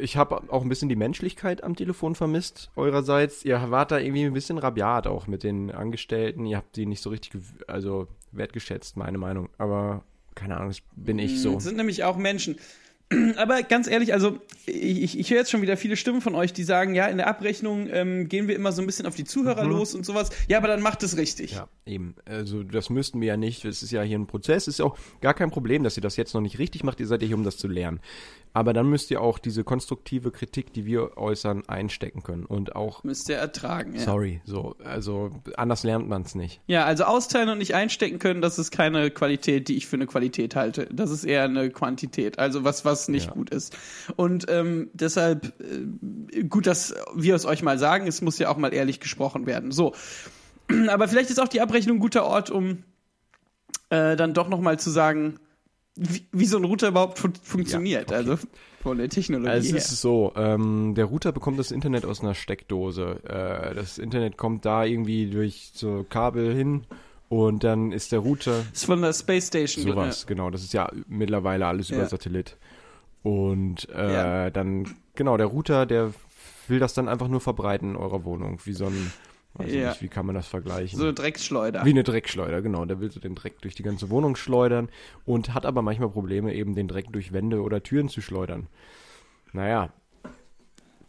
ich 0.00 0.16
habe 0.16 0.42
auch 0.48 0.62
ein 0.62 0.68
bisschen 0.68 0.88
die 0.88 0.96
Menschlichkeit 0.96 1.62
am 1.62 1.76
Telefon 1.76 2.14
vermisst, 2.14 2.70
eurerseits. 2.76 3.44
Ihr 3.44 3.70
wart 3.70 3.90
da 3.90 3.98
irgendwie 3.98 4.24
ein 4.24 4.32
bisschen 4.32 4.58
rabiat 4.58 5.06
auch 5.06 5.26
mit 5.26 5.42
den 5.42 5.70
Angestellten. 5.70 6.46
Ihr 6.46 6.56
habt 6.56 6.76
die 6.76 6.86
nicht 6.86 7.02
so 7.02 7.10
richtig, 7.10 7.32
also 7.66 8.08
wertgeschätzt, 8.32 8.96
meine 8.96 9.18
Meinung. 9.18 9.48
Aber 9.58 10.04
keine 10.34 10.56
Ahnung, 10.56 10.68
das 10.68 10.82
bin 10.96 11.18
ich 11.18 11.40
so. 11.40 11.54
Das 11.54 11.64
sind 11.64 11.76
nämlich 11.76 12.04
auch 12.04 12.16
Menschen. 12.16 12.56
Aber 13.36 13.62
ganz 13.62 13.88
ehrlich, 13.88 14.12
also 14.12 14.38
ich, 14.66 15.02
ich, 15.02 15.18
ich 15.18 15.30
höre 15.30 15.38
jetzt 15.38 15.50
schon 15.50 15.62
wieder 15.62 15.76
viele 15.76 15.96
Stimmen 15.96 16.20
von 16.20 16.34
euch, 16.34 16.52
die 16.52 16.62
sagen, 16.62 16.94
ja, 16.94 17.06
in 17.06 17.16
der 17.16 17.26
Abrechnung 17.26 17.88
ähm, 17.90 18.28
gehen 18.28 18.48
wir 18.48 18.56
immer 18.56 18.70
so 18.72 18.82
ein 18.82 18.86
bisschen 18.86 19.06
auf 19.06 19.14
die 19.14 19.24
Zuhörer 19.24 19.64
los 19.64 19.94
und 19.94 20.04
sowas. 20.04 20.30
Ja, 20.48 20.58
aber 20.58 20.68
dann 20.68 20.82
macht 20.82 21.02
es 21.02 21.16
richtig. 21.16 21.52
Mhm. 21.52 21.56
Ja, 21.56 21.68
eben. 21.86 22.14
Also 22.26 22.62
das 22.62 22.90
müssten 22.90 23.20
wir 23.20 23.28
ja 23.28 23.36
nicht. 23.36 23.64
Es 23.64 23.82
ist 23.82 23.92
ja 23.92 24.02
hier 24.02 24.18
ein 24.18 24.26
Prozess. 24.26 24.68
Ist 24.68 24.80
ja 24.80 24.84
auch 24.84 24.98
gar 25.20 25.34
kein 25.34 25.50
Problem, 25.50 25.84
dass 25.84 25.96
ihr 25.96 26.02
das 26.02 26.16
jetzt 26.16 26.34
noch 26.34 26.42
nicht 26.42 26.58
richtig 26.58 26.84
macht. 26.84 27.00
Ihr 27.00 27.06
seid 27.06 27.22
ja 27.22 27.28
hier, 27.28 27.36
um 27.36 27.44
das 27.44 27.56
zu 27.56 27.68
lernen. 27.68 28.00
Aber 28.54 28.72
dann 28.72 28.88
müsst 28.88 29.10
ihr 29.10 29.20
auch 29.20 29.38
diese 29.38 29.62
konstruktive 29.62 30.30
Kritik, 30.30 30.72
die 30.72 30.84
wir 30.86 31.16
äußern, 31.16 31.68
einstecken 31.68 32.22
können. 32.22 32.44
Und 32.44 32.74
auch, 32.74 33.04
Müsst 33.04 33.28
ihr 33.28 33.36
ertragen. 33.36 33.94
Ja. 33.94 34.00
sorry, 34.00 34.40
so, 34.44 34.74
also 34.84 35.30
anders 35.56 35.82
lernt 35.84 36.08
man 36.08 36.22
es 36.22 36.34
nicht. 36.34 36.60
ja, 36.66 36.84
also 36.84 37.04
austeilen 37.04 37.48
und 37.50 37.58
nicht 37.58 37.74
einstecken 37.74 38.18
können, 38.18 38.40
das 38.40 38.58
ist 38.58 38.70
keine 38.70 39.10
Qualität, 39.10 39.68
die 39.68 39.76
ich 39.76 39.86
für 39.86 39.96
eine 39.96 40.06
Qualität 40.06 40.56
halte. 40.56 40.88
Das 40.92 41.10
ist 41.10 41.24
eher 41.24 41.44
eine 41.44 41.70
Quantität, 41.70 42.38
also 42.38 42.64
was, 42.64 42.84
was 42.84 43.08
nicht 43.08 43.26
Ja. 43.26 43.32
gut 43.32 43.50
ist. 43.50 43.76
Und 44.16 44.46
ähm, 44.48 44.90
deshalb 44.92 45.52
äh, 45.60 46.42
gut, 46.44 46.66
dass 46.66 46.94
wir 47.14 47.34
es 47.34 47.44
euch 47.44 47.62
mal 47.62 47.78
sagen, 47.78 48.06
es 48.06 48.22
muss 48.22 48.38
ja 48.38 48.48
auch 48.48 48.56
mal 48.56 48.72
ehrlich 48.74 48.98
gesprochen 49.00 49.46
werden. 49.46 49.70
So. 49.72 49.94
Aber 50.88 51.06
vielleicht 51.08 51.30
ist 51.30 51.40
auch 51.40 51.48
die 51.48 51.60
Abrechnung 51.60 51.98
ein 51.98 52.00
guter 52.00 52.24
Ort, 52.24 52.50
um 52.50 52.84
äh, 53.90 54.16
dann 54.16 54.34
doch 54.34 54.48
nochmal 54.48 54.78
zu 54.78 54.90
sagen, 54.90 55.38
wie, 55.98 56.26
wie 56.32 56.44
so 56.46 56.56
ein 56.58 56.64
Router 56.64 56.88
überhaupt 56.88 57.18
fun 57.18 57.32
funktioniert. 57.42 58.06
okay. 58.06 58.14
Also 58.14 58.36
von 58.82 58.98
der 58.98 59.08
Technologie 59.08 59.50
Also 59.50 59.76
es 59.76 59.90
ist 59.92 60.00
so, 60.00 60.32
ähm, 60.36 60.94
der 60.94 61.06
Router 61.06 61.32
bekommt 61.32 61.58
das 61.58 61.70
Internet 61.72 62.04
aus 62.04 62.20
einer 62.20 62.34
Steckdose. 62.34 63.20
Äh, 63.24 63.74
das 63.74 63.98
Internet 63.98 64.36
kommt 64.36 64.64
da 64.64 64.84
irgendwie 64.84 65.28
durch 65.28 65.72
so 65.74 66.06
Kabel 66.08 66.54
hin 66.54 66.84
und 67.28 67.64
dann 67.64 67.92
ist 67.92 68.12
der 68.12 68.20
Router 68.20 68.64
ist 68.72 68.84
von 68.86 69.02
der 69.02 69.12
Space 69.12 69.48
Station. 69.48 69.84
Sowas, 69.84 70.26
genau. 70.26 70.50
Das 70.50 70.62
ist 70.62 70.72
ja 70.72 70.90
mittlerweile 71.08 71.66
alles 71.66 71.90
über 71.90 72.00
Ja. 72.02 72.08
Satellit. 72.08 72.56
Und 73.22 73.88
äh, 73.94 74.12
Ja. 74.12 74.50
dann, 74.50 74.94
genau, 75.14 75.36
der 75.36 75.46
Router, 75.46 75.84
der 75.86 76.14
will 76.68 76.78
das 76.78 76.94
dann 76.94 77.08
einfach 77.08 77.28
nur 77.28 77.40
verbreiten 77.40 77.90
in 77.90 77.96
eurer 77.96 78.24
Wohnung. 78.24 78.60
Wie 78.64 78.72
so 78.74 78.86
ein, 78.86 79.12
weiß 79.58 79.72
Ja. 79.72 79.88
nicht, 79.90 80.02
wie 80.02 80.08
kann 80.08 80.24
man 80.26 80.34
das 80.34 80.46
vergleichen? 80.48 80.98
So 80.98 81.04
eine 81.04 81.14
Drecksschleuder. 81.14 81.84
wie 81.84 81.90
eine 81.90 82.04
Dreckschleuder, 82.04 82.62
genau. 82.62 82.84
Der 82.84 83.00
will 83.00 83.10
so 83.10 83.20
den 83.20 83.34
Dreck 83.34 83.60
durch 83.60 83.74
die 83.74 83.82
ganze 83.82 84.10
Wohnung 84.10 84.36
schleudern 84.36 84.88
und 85.24 85.54
hat 85.54 85.66
aber 85.66 85.82
manchmal 85.82 86.08
Probleme, 86.10 86.54
eben 86.54 86.74
den 86.74 86.88
Dreck 86.88 87.06
durch 87.12 87.32
Wände 87.32 87.60
oder 87.62 87.82
Türen 87.82 88.08
zu 88.08 88.20
schleudern. 88.20 88.68
Naja. 89.52 89.92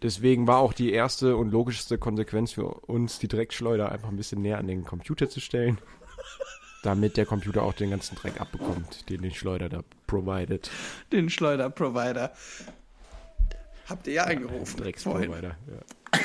Deswegen 0.02 0.48
war 0.48 0.60
auch 0.60 0.72
die 0.72 0.92
erste 0.94 1.36
und 1.36 1.52
logischste 1.52 1.98
Konsequenz 1.98 2.54
für 2.54 2.66
uns, 2.68 3.20
die 3.20 3.28
Dreckschleuder 3.28 3.92
einfach 3.92 4.08
ein 4.10 4.16
bisschen 4.16 4.42
näher 4.42 4.58
an 4.58 4.68
den 4.68 4.86
Computer 4.86 5.30
zu 5.30 5.42
stellen. 5.42 5.78
Damit 6.84 7.18
der 7.18 7.26
Computer 7.26 7.64
auch 7.64 7.74
den 7.74 7.90
ganzen 7.90 8.16
Dreck 8.16 8.40
abbekommt, 8.40 9.10
den 9.10 9.22
die 9.22 9.32
Schleuder 9.32 9.68
da 9.68 9.82
provided. 10.08 10.72
Den 11.12 11.30
Schleuderprovider. 11.30 12.32
Habt 13.90 14.08
ihr 14.08 14.14
ja 14.14 14.24
angerufen. 14.24 14.66
vorhin. 14.66 14.84
Drecksprovider. 14.84 15.58
Ja. 15.68 16.20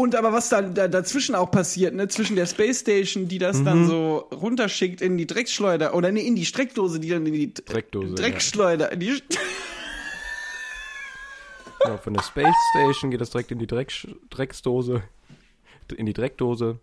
Und 0.00 0.14
aber 0.14 0.32
was 0.32 0.48
da, 0.48 0.62
da 0.62 0.88
dazwischen 0.88 1.34
auch 1.34 1.50
passiert, 1.50 1.94
ne, 1.94 2.08
zwischen 2.08 2.34
der 2.34 2.46
Space 2.46 2.80
Station, 2.80 3.28
die 3.28 3.36
das 3.36 3.58
Mhm. 3.58 3.64
dann 3.66 3.86
so 3.86 4.28
runterschickt 4.32 5.02
in 5.02 5.18
die 5.18 5.26
Drecksschleuder 5.26 5.94
oder 5.94 6.10
nee, 6.10 6.26
in 6.26 6.36
die 6.36 6.46
Streckdose, 6.46 7.00
die 7.00 7.10
dann 7.10 7.26
in 7.26 7.34
die 7.34 7.52
Dreckdose, 7.52 8.14
Dreckschleuder, 8.14 8.92
in 8.92 9.00
die 9.00 9.22
Ja, 11.84 11.98
von 12.02 12.14
der 12.14 12.22
Space 12.22 12.54
Station 12.70 13.10
geht 13.10 13.20
das 13.20 13.28
direkt 13.28 13.50
in 13.52 13.58
die 13.58 13.66
Dreck, 13.66 13.92
Drecksdose. 14.30 15.02
In 15.94 16.06
die 16.06 16.14
Dreckdose. 16.14 16.78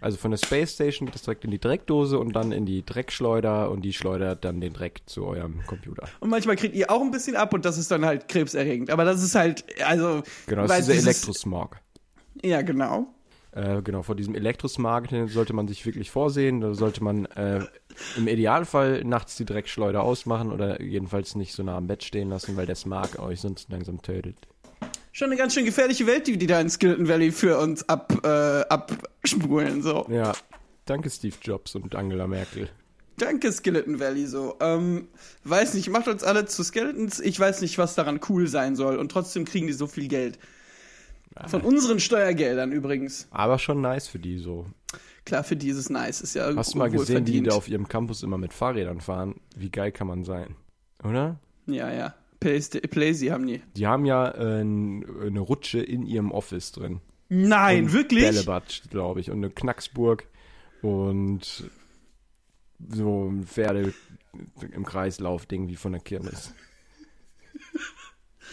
Also 0.00 0.16
von 0.18 0.32
der 0.32 0.38
Space 0.38 0.72
Station 0.72 1.06
geht 1.06 1.14
es 1.14 1.22
direkt 1.22 1.44
in 1.44 1.52
die 1.52 1.60
Dreckdose 1.60 2.18
und 2.18 2.32
dann 2.32 2.50
in 2.50 2.66
die 2.66 2.84
Dreckschleuder 2.84 3.70
und 3.70 3.82
die 3.82 3.92
schleudert 3.92 4.44
dann 4.44 4.60
den 4.60 4.72
Dreck 4.72 5.02
zu 5.06 5.24
eurem 5.24 5.62
Computer. 5.66 6.08
Und 6.18 6.30
manchmal 6.30 6.56
kriegt 6.56 6.74
ihr 6.74 6.90
auch 6.90 7.00
ein 7.00 7.12
bisschen 7.12 7.36
ab 7.36 7.54
und 7.54 7.64
das 7.64 7.78
ist 7.78 7.92
dann 7.92 8.04
halt 8.04 8.26
krebserregend. 8.26 8.90
Aber 8.90 9.04
das 9.04 9.22
ist 9.22 9.36
halt, 9.36 9.64
also. 9.84 10.24
Genau, 10.48 10.66
das 10.66 10.80
ist 10.80 10.88
dieser 10.88 11.02
Elektrosmog. 11.02 11.76
Ja, 12.42 12.62
genau. 12.62 13.08
Äh, 13.52 13.80
genau, 13.82 14.02
vor 14.02 14.14
diesem 14.14 14.34
Elektrosmog 14.34 15.08
sollte 15.28 15.54
man 15.54 15.66
sich 15.66 15.86
wirklich 15.86 16.10
vorsehen. 16.10 16.60
Da 16.60 16.74
sollte 16.74 17.02
man 17.02 17.24
äh, 17.24 17.64
im 18.16 18.28
Idealfall 18.28 19.02
nachts 19.04 19.36
die 19.36 19.46
Dreckschleuder 19.46 20.02
ausmachen 20.02 20.52
oder 20.52 20.82
jedenfalls 20.82 21.34
nicht 21.36 21.54
so 21.54 21.62
nah 21.62 21.78
am 21.78 21.86
Bett 21.86 22.04
stehen 22.04 22.28
lassen, 22.28 22.56
weil 22.56 22.66
der 22.66 22.74
Smog 22.74 23.18
euch 23.18 23.40
sonst 23.40 23.70
langsam 23.70 24.02
tötet. 24.02 24.36
Schon 25.12 25.28
eine 25.28 25.36
ganz 25.36 25.54
schön 25.54 25.64
gefährliche 25.64 26.06
Welt, 26.06 26.26
die 26.26 26.36
die 26.36 26.46
da 26.46 26.60
in 26.60 26.68
Skeleton 26.68 27.08
Valley 27.08 27.32
für 27.32 27.58
uns 27.58 27.88
ab, 27.88 28.12
äh, 28.22 28.28
abspulen, 28.68 29.80
so. 29.80 30.06
Ja, 30.10 30.34
danke 30.84 31.08
Steve 31.08 31.36
Jobs 31.40 31.74
und 31.74 31.94
Angela 31.94 32.26
Merkel. 32.26 32.68
Danke, 33.18 33.50
Skeleton 33.50 33.98
Valley, 33.98 34.26
so. 34.26 34.56
Ähm, 34.60 35.08
weiß 35.44 35.72
nicht, 35.72 35.88
macht 35.88 36.08
uns 36.08 36.22
alle 36.22 36.44
zu 36.44 36.62
Skeletons. 36.62 37.18
Ich 37.20 37.40
weiß 37.40 37.62
nicht, 37.62 37.78
was 37.78 37.94
daran 37.94 38.20
cool 38.28 38.46
sein 38.46 38.76
soll. 38.76 38.98
Und 38.98 39.10
trotzdem 39.10 39.46
kriegen 39.46 39.66
die 39.66 39.72
so 39.72 39.86
viel 39.86 40.08
Geld. 40.08 40.38
Von 41.46 41.60
unseren 41.62 42.00
Steuergeldern 42.00 42.72
übrigens. 42.72 43.28
Aber 43.30 43.58
schon 43.58 43.80
nice 43.80 44.08
für 44.08 44.18
die 44.18 44.38
so. 44.38 44.66
Klar, 45.24 45.44
für 45.44 45.56
die 45.56 45.68
ist 45.68 45.76
es 45.76 45.90
nice. 45.90 46.20
Ist 46.20 46.34
ja 46.34 46.54
Hast 46.54 46.74
du 46.74 46.78
mal 46.78 46.88
gesehen, 46.90 47.18
wie 47.18 47.24
die 47.24 47.32
verdient. 47.32 47.46
da 47.48 47.56
auf 47.56 47.68
ihrem 47.68 47.88
Campus 47.88 48.22
immer 48.22 48.38
mit 48.38 48.52
Fahrrädern 48.52 49.00
fahren? 49.00 49.40
Wie 49.56 49.70
geil 49.70 49.92
kann 49.92 50.06
man 50.06 50.24
sein? 50.24 50.54
Oder? 51.04 51.38
Ja, 51.66 51.92
ja. 51.92 52.14
Playsy 52.38 53.26
haben 53.28 53.46
die. 53.46 53.60
Die 53.76 53.86
haben 53.86 54.06
ja 54.06 54.28
äh, 54.28 54.60
eine 54.60 55.40
Rutsche 55.40 55.80
in 55.80 56.06
ihrem 56.06 56.30
Office 56.30 56.72
drin. 56.72 57.00
Nein, 57.28 57.84
Und 57.86 57.92
wirklich? 57.92 58.24
Bällebad, 58.24 58.82
glaube 58.90 59.20
ich. 59.20 59.30
Und 59.30 59.38
eine 59.38 59.50
Knacksburg 59.50 60.28
und 60.80 61.68
so 62.90 63.28
ein 63.28 63.44
Pferde 63.46 63.92
im 64.72 64.84
Kreislauf-Ding 64.84 65.68
wie 65.68 65.76
von 65.76 65.92
der 65.92 66.00
Kirmes. 66.00 66.54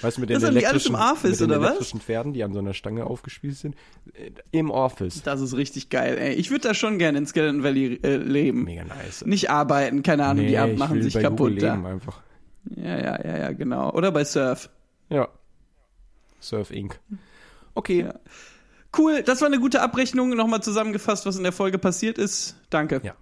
Weißt 0.04 0.18
du, 0.18 0.22
mit 0.22 0.30
den, 0.30 0.36
Das 0.36 0.44
die 0.44 0.58
elektrischen, 0.58 0.96
im 0.96 1.02
Office, 1.02 1.40
mit 1.40 1.40
den 1.40 1.52
oder 1.52 1.62
was? 1.62 1.68
elektrischen 1.70 2.02
Pferden, 2.02 2.34
die 2.34 2.44
an 2.44 2.52
so 2.54 2.60
einer 2.60 2.74
Stange 2.74 3.06
aufgespielt 3.06 3.56
sind. 3.56 3.76
Äh, 4.14 4.32
Im 4.52 4.70
Office. 4.70 5.24
Das 5.24 5.40
ist 5.42 5.56
richtig 5.56 5.90
geil, 5.90 6.18
ey. 6.18 6.34
Ich 6.34 6.52
würde 6.52 6.68
da 6.68 6.74
schon 6.74 7.00
gerne 7.00 7.18
in 7.18 7.26
Skeleton 7.26 7.64
Valley 7.64 8.00
äh, 8.04 8.18
leben. 8.18 8.66
Mega 8.66 8.84
nice. 8.84 9.26
Nicht 9.26 9.50
arbeiten, 9.50 10.04
keine 10.04 10.26
Ahnung, 10.26 10.46
die 10.46 10.52
Nee, 10.52 10.58
ab 10.58 10.70
ich 10.74 10.78
machen 10.78 11.02
sich 11.02 11.14
kaputt 11.14 11.38
Google 11.52 11.70
leben 11.70 11.86
einfach. 11.86 12.22
Ja, 12.76 12.98
ja, 12.98 13.26
ja, 13.26 13.38
ja, 13.38 13.52
genau. 13.54 13.92
Oder 13.92 14.12
bei 14.12 14.24
Surf. 14.26 14.70
Ja. 15.10 15.30
Surf 16.40 16.72
Inc. 16.72 17.00
Okay. 17.74 18.02
Ja. 18.02 18.16
Cool, 18.96 19.24
das 19.24 19.42
war 19.42 19.48
eine 19.48 19.60
gute 19.60 19.82
Abrechnung. 19.82 20.36
Nochmal 20.36 20.62
zusammengefasst, 20.62 21.26
was 21.26 21.38
in 21.38 21.44
der 21.44 21.52
Folge 21.52 21.80
passiert 21.80 22.18
ist. 22.18 22.56
Danke. 22.70 23.02
Ja. 23.04 23.16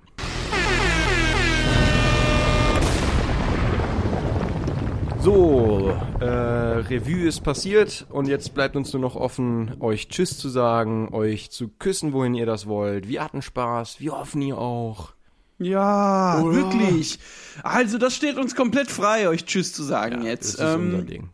So, 5.22 5.94
äh, 6.20 6.26
Revue 6.26 7.28
ist 7.28 7.42
passiert 7.42 8.08
und 8.10 8.28
jetzt 8.28 8.56
bleibt 8.56 8.76
uns 8.76 8.92
nur 8.92 9.02
noch 9.02 9.16
offen, 9.16 9.76
euch 9.80 10.08
Tschüss 10.08 10.38
zu 10.40 10.50
sagen, 10.50 11.10
euch 11.14 11.52
zu 11.52 11.68
küssen, 11.68 12.12
wohin 12.14 12.34
ihr 12.34 12.48
das 12.48 12.66
wollt. 12.66 13.08
Wir 13.08 13.24
hatten 13.24 13.44
Spaß, 13.44 14.00
wir 14.00 14.14
hoffen 14.14 14.42
ihr 14.42 14.58
auch. 14.58 15.14
Ja, 15.60 16.42
Oder? 16.42 16.56
wirklich. 16.56 17.20
Also, 17.62 18.00
das 18.00 18.16
steht 18.16 18.38
uns 18.38 18.56
komplett 18.56 18.90
frei, 18.90 19.30
euch 19.30 19.46
Tschüss 19.46 19.74
zu 19.74 19.84
sagen 19.84 20.24
jetzt. 20.24 20.60
Das 20.60 20.70
ist 20.70 20.76
unser 20.76 20.98
Ähm, 21.00 21.06
Ding. 21.06 21.30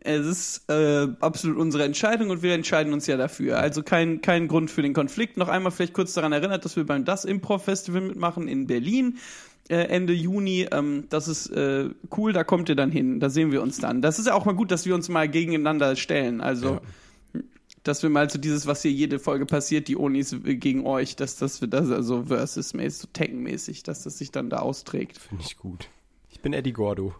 es 0.00 0.24
ist 0.26 0.70
äh, 0.70 1.08
absolut 1.20 1.58
unsere 1.58 1.84
Entscheidung 1.84 2.30
und 2.30 2.42
wir 2.42 2.54
entscheiden 2.54 2.94
uns 2.94 3.06
ja 3.06 3.18
dafür. 3.18 3.58
Also 3.58 3.82
kein, 3.82 4.22
kein 4.22 4.48
Grund 4.48 4.70
für 4.70 4.80
den 4.80 4.94
Konflikt. 4.94 5.36
Noch 5.36 5.48
einmal 5.48 5.70
vielleicht 5.70 5.92
kurz 5.92 6.14
daran 6.14 6.32
erinnert, 6.32 6.64
dass 6.64 6.76
wir 6.76 6.86
beim 6.86 7.04
Das 7.04 7.26
Improv 7.26 7.62
Festival 7.64 8.00
mitmachen 8.00 8.48
in 8.48 8.66
Berlin. 8.66 9.18
Äh, 9.68 9.84
Ende 9.88 10.14
Juni, 10.14 10.66
ähm, 10.72 11.04
das 11.10 11.28
ist 11.28 11.48
äh, 11.48 11.90
cool, 12.16 12.32
da 12.32 12.42
kommt 12.42 12.70
ihr 12.70 12.74
dann 12.74 12.90
hin, 12.90 13.20
da 13.20 13.28
sehen 13.28 13.52
wir 13.52 13.60
uns 13.60 13.78
dann. 13.78 14.00
Das 14.00 14.18
ist 14.18 14.26
ja 14.26 14.34
auch 14.34 14.46
mal 14.46 14.54
gut, 14.54 14.70
dass 14.70 14.86
wir 14.86 14.94
uns 14.94 15.10
mal 15.10 15.28
gegeneinander 15.28 15.94
stellen. 15.94 16.40
Also, 16.40 16.80
dass 17.82 18.02
wir 18.02 18.10
mal 18.10 18.30
so 18.30 18.38
dieses, 18.38 18.66
was 18.66 18.82
hier 18.82 18.92
jede 18.92 19.18
Folge 19.18 19.46
passiert, 19.46 19.88
die 19.88 19.96
Onis 19.96 20.32
äh, 20.32 20.56
gegen 20.56 20.86
euch, 20.86 21.16
dass 21.16 21.36
das 21.36 21.60
wir 21.60 21.68
das 21.68 21.90
also 21.90 22.24
versus-mäßig, 22.24 23.00
so 23.00 23.08
Tekken-mäßig, 23.12 23.82
dass 23.82 24.04
das 24.04 24.18
sich 24.18 24.30
dann 24.30 24.48
da 24.48 24.58
austrägt. 24.58 25.18
Finde 25.18 25.44
ich 25.46 25.56
gut. 25.58 25.88
Ich 26.30 26.40
bin 26.40 26.52
Eddie 26.52 26.72
Gordo. 26.72 27.14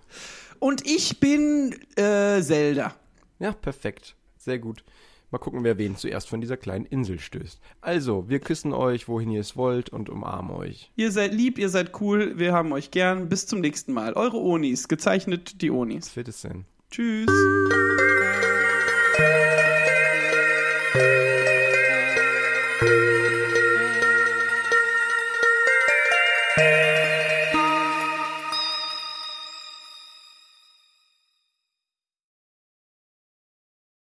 Und 0.59 0.87
ich 0.87 1.21
bin 1.21 1.75
äh, 1.97 2.41
Zelda. 2.41 2.95
Ja, 3.39 3.53
perfekt. 3.53 4.15
Sehr 4.39 4.59
gut. 4.59 4.83
Mal 5.31 5.39
gucken, 5.39 5.63
wer 5.63 5.77
wen 5.77 5.97
zuerst 5.97 6.29
von 6.29 6.41
dieser 6.41 6.57
kleinen 6.57 6.87
Insel 6.87 7.19
stößt. 7.19 7.61
Also, 7.83 8.29
wir 8.29 8.41
küssen 8.41 8.73
euch, 8.73 9.09
wohin 9.09 9.31
ihr 9.31 9.41
es 9.41 9.57
wollt 9.57 9.91
und 9.91 10.09
umarmen 10.09 10.51
euch. 10.53 10.91
Ihr 10.97 11.11
seid 11.13 11.35
lieb, 11.35 11.59
ihr 11.59 11.69
seid 11.69 12.01
cool, 12.01 12.39
wir 12.39 12.55
haben 12.55 12.73
euch 12.73 12.91
gern. 12.91 13.29
Bis 13.29 13.47
zum 13.47 13.61
nächsten 13.61 13.93
Mal. 13.93 14.15
Eure 14.15 14.39
Onis, 14.39 14.89
gezeichnet 14.89 15.61
die 15.61 15.71
Onis. 15.71 16.07
Was 16.07 16.17
wird 16.17 16.29
es 16.29 16.41
denn? 16.41 16.65
Tschüss. 16.91 17.29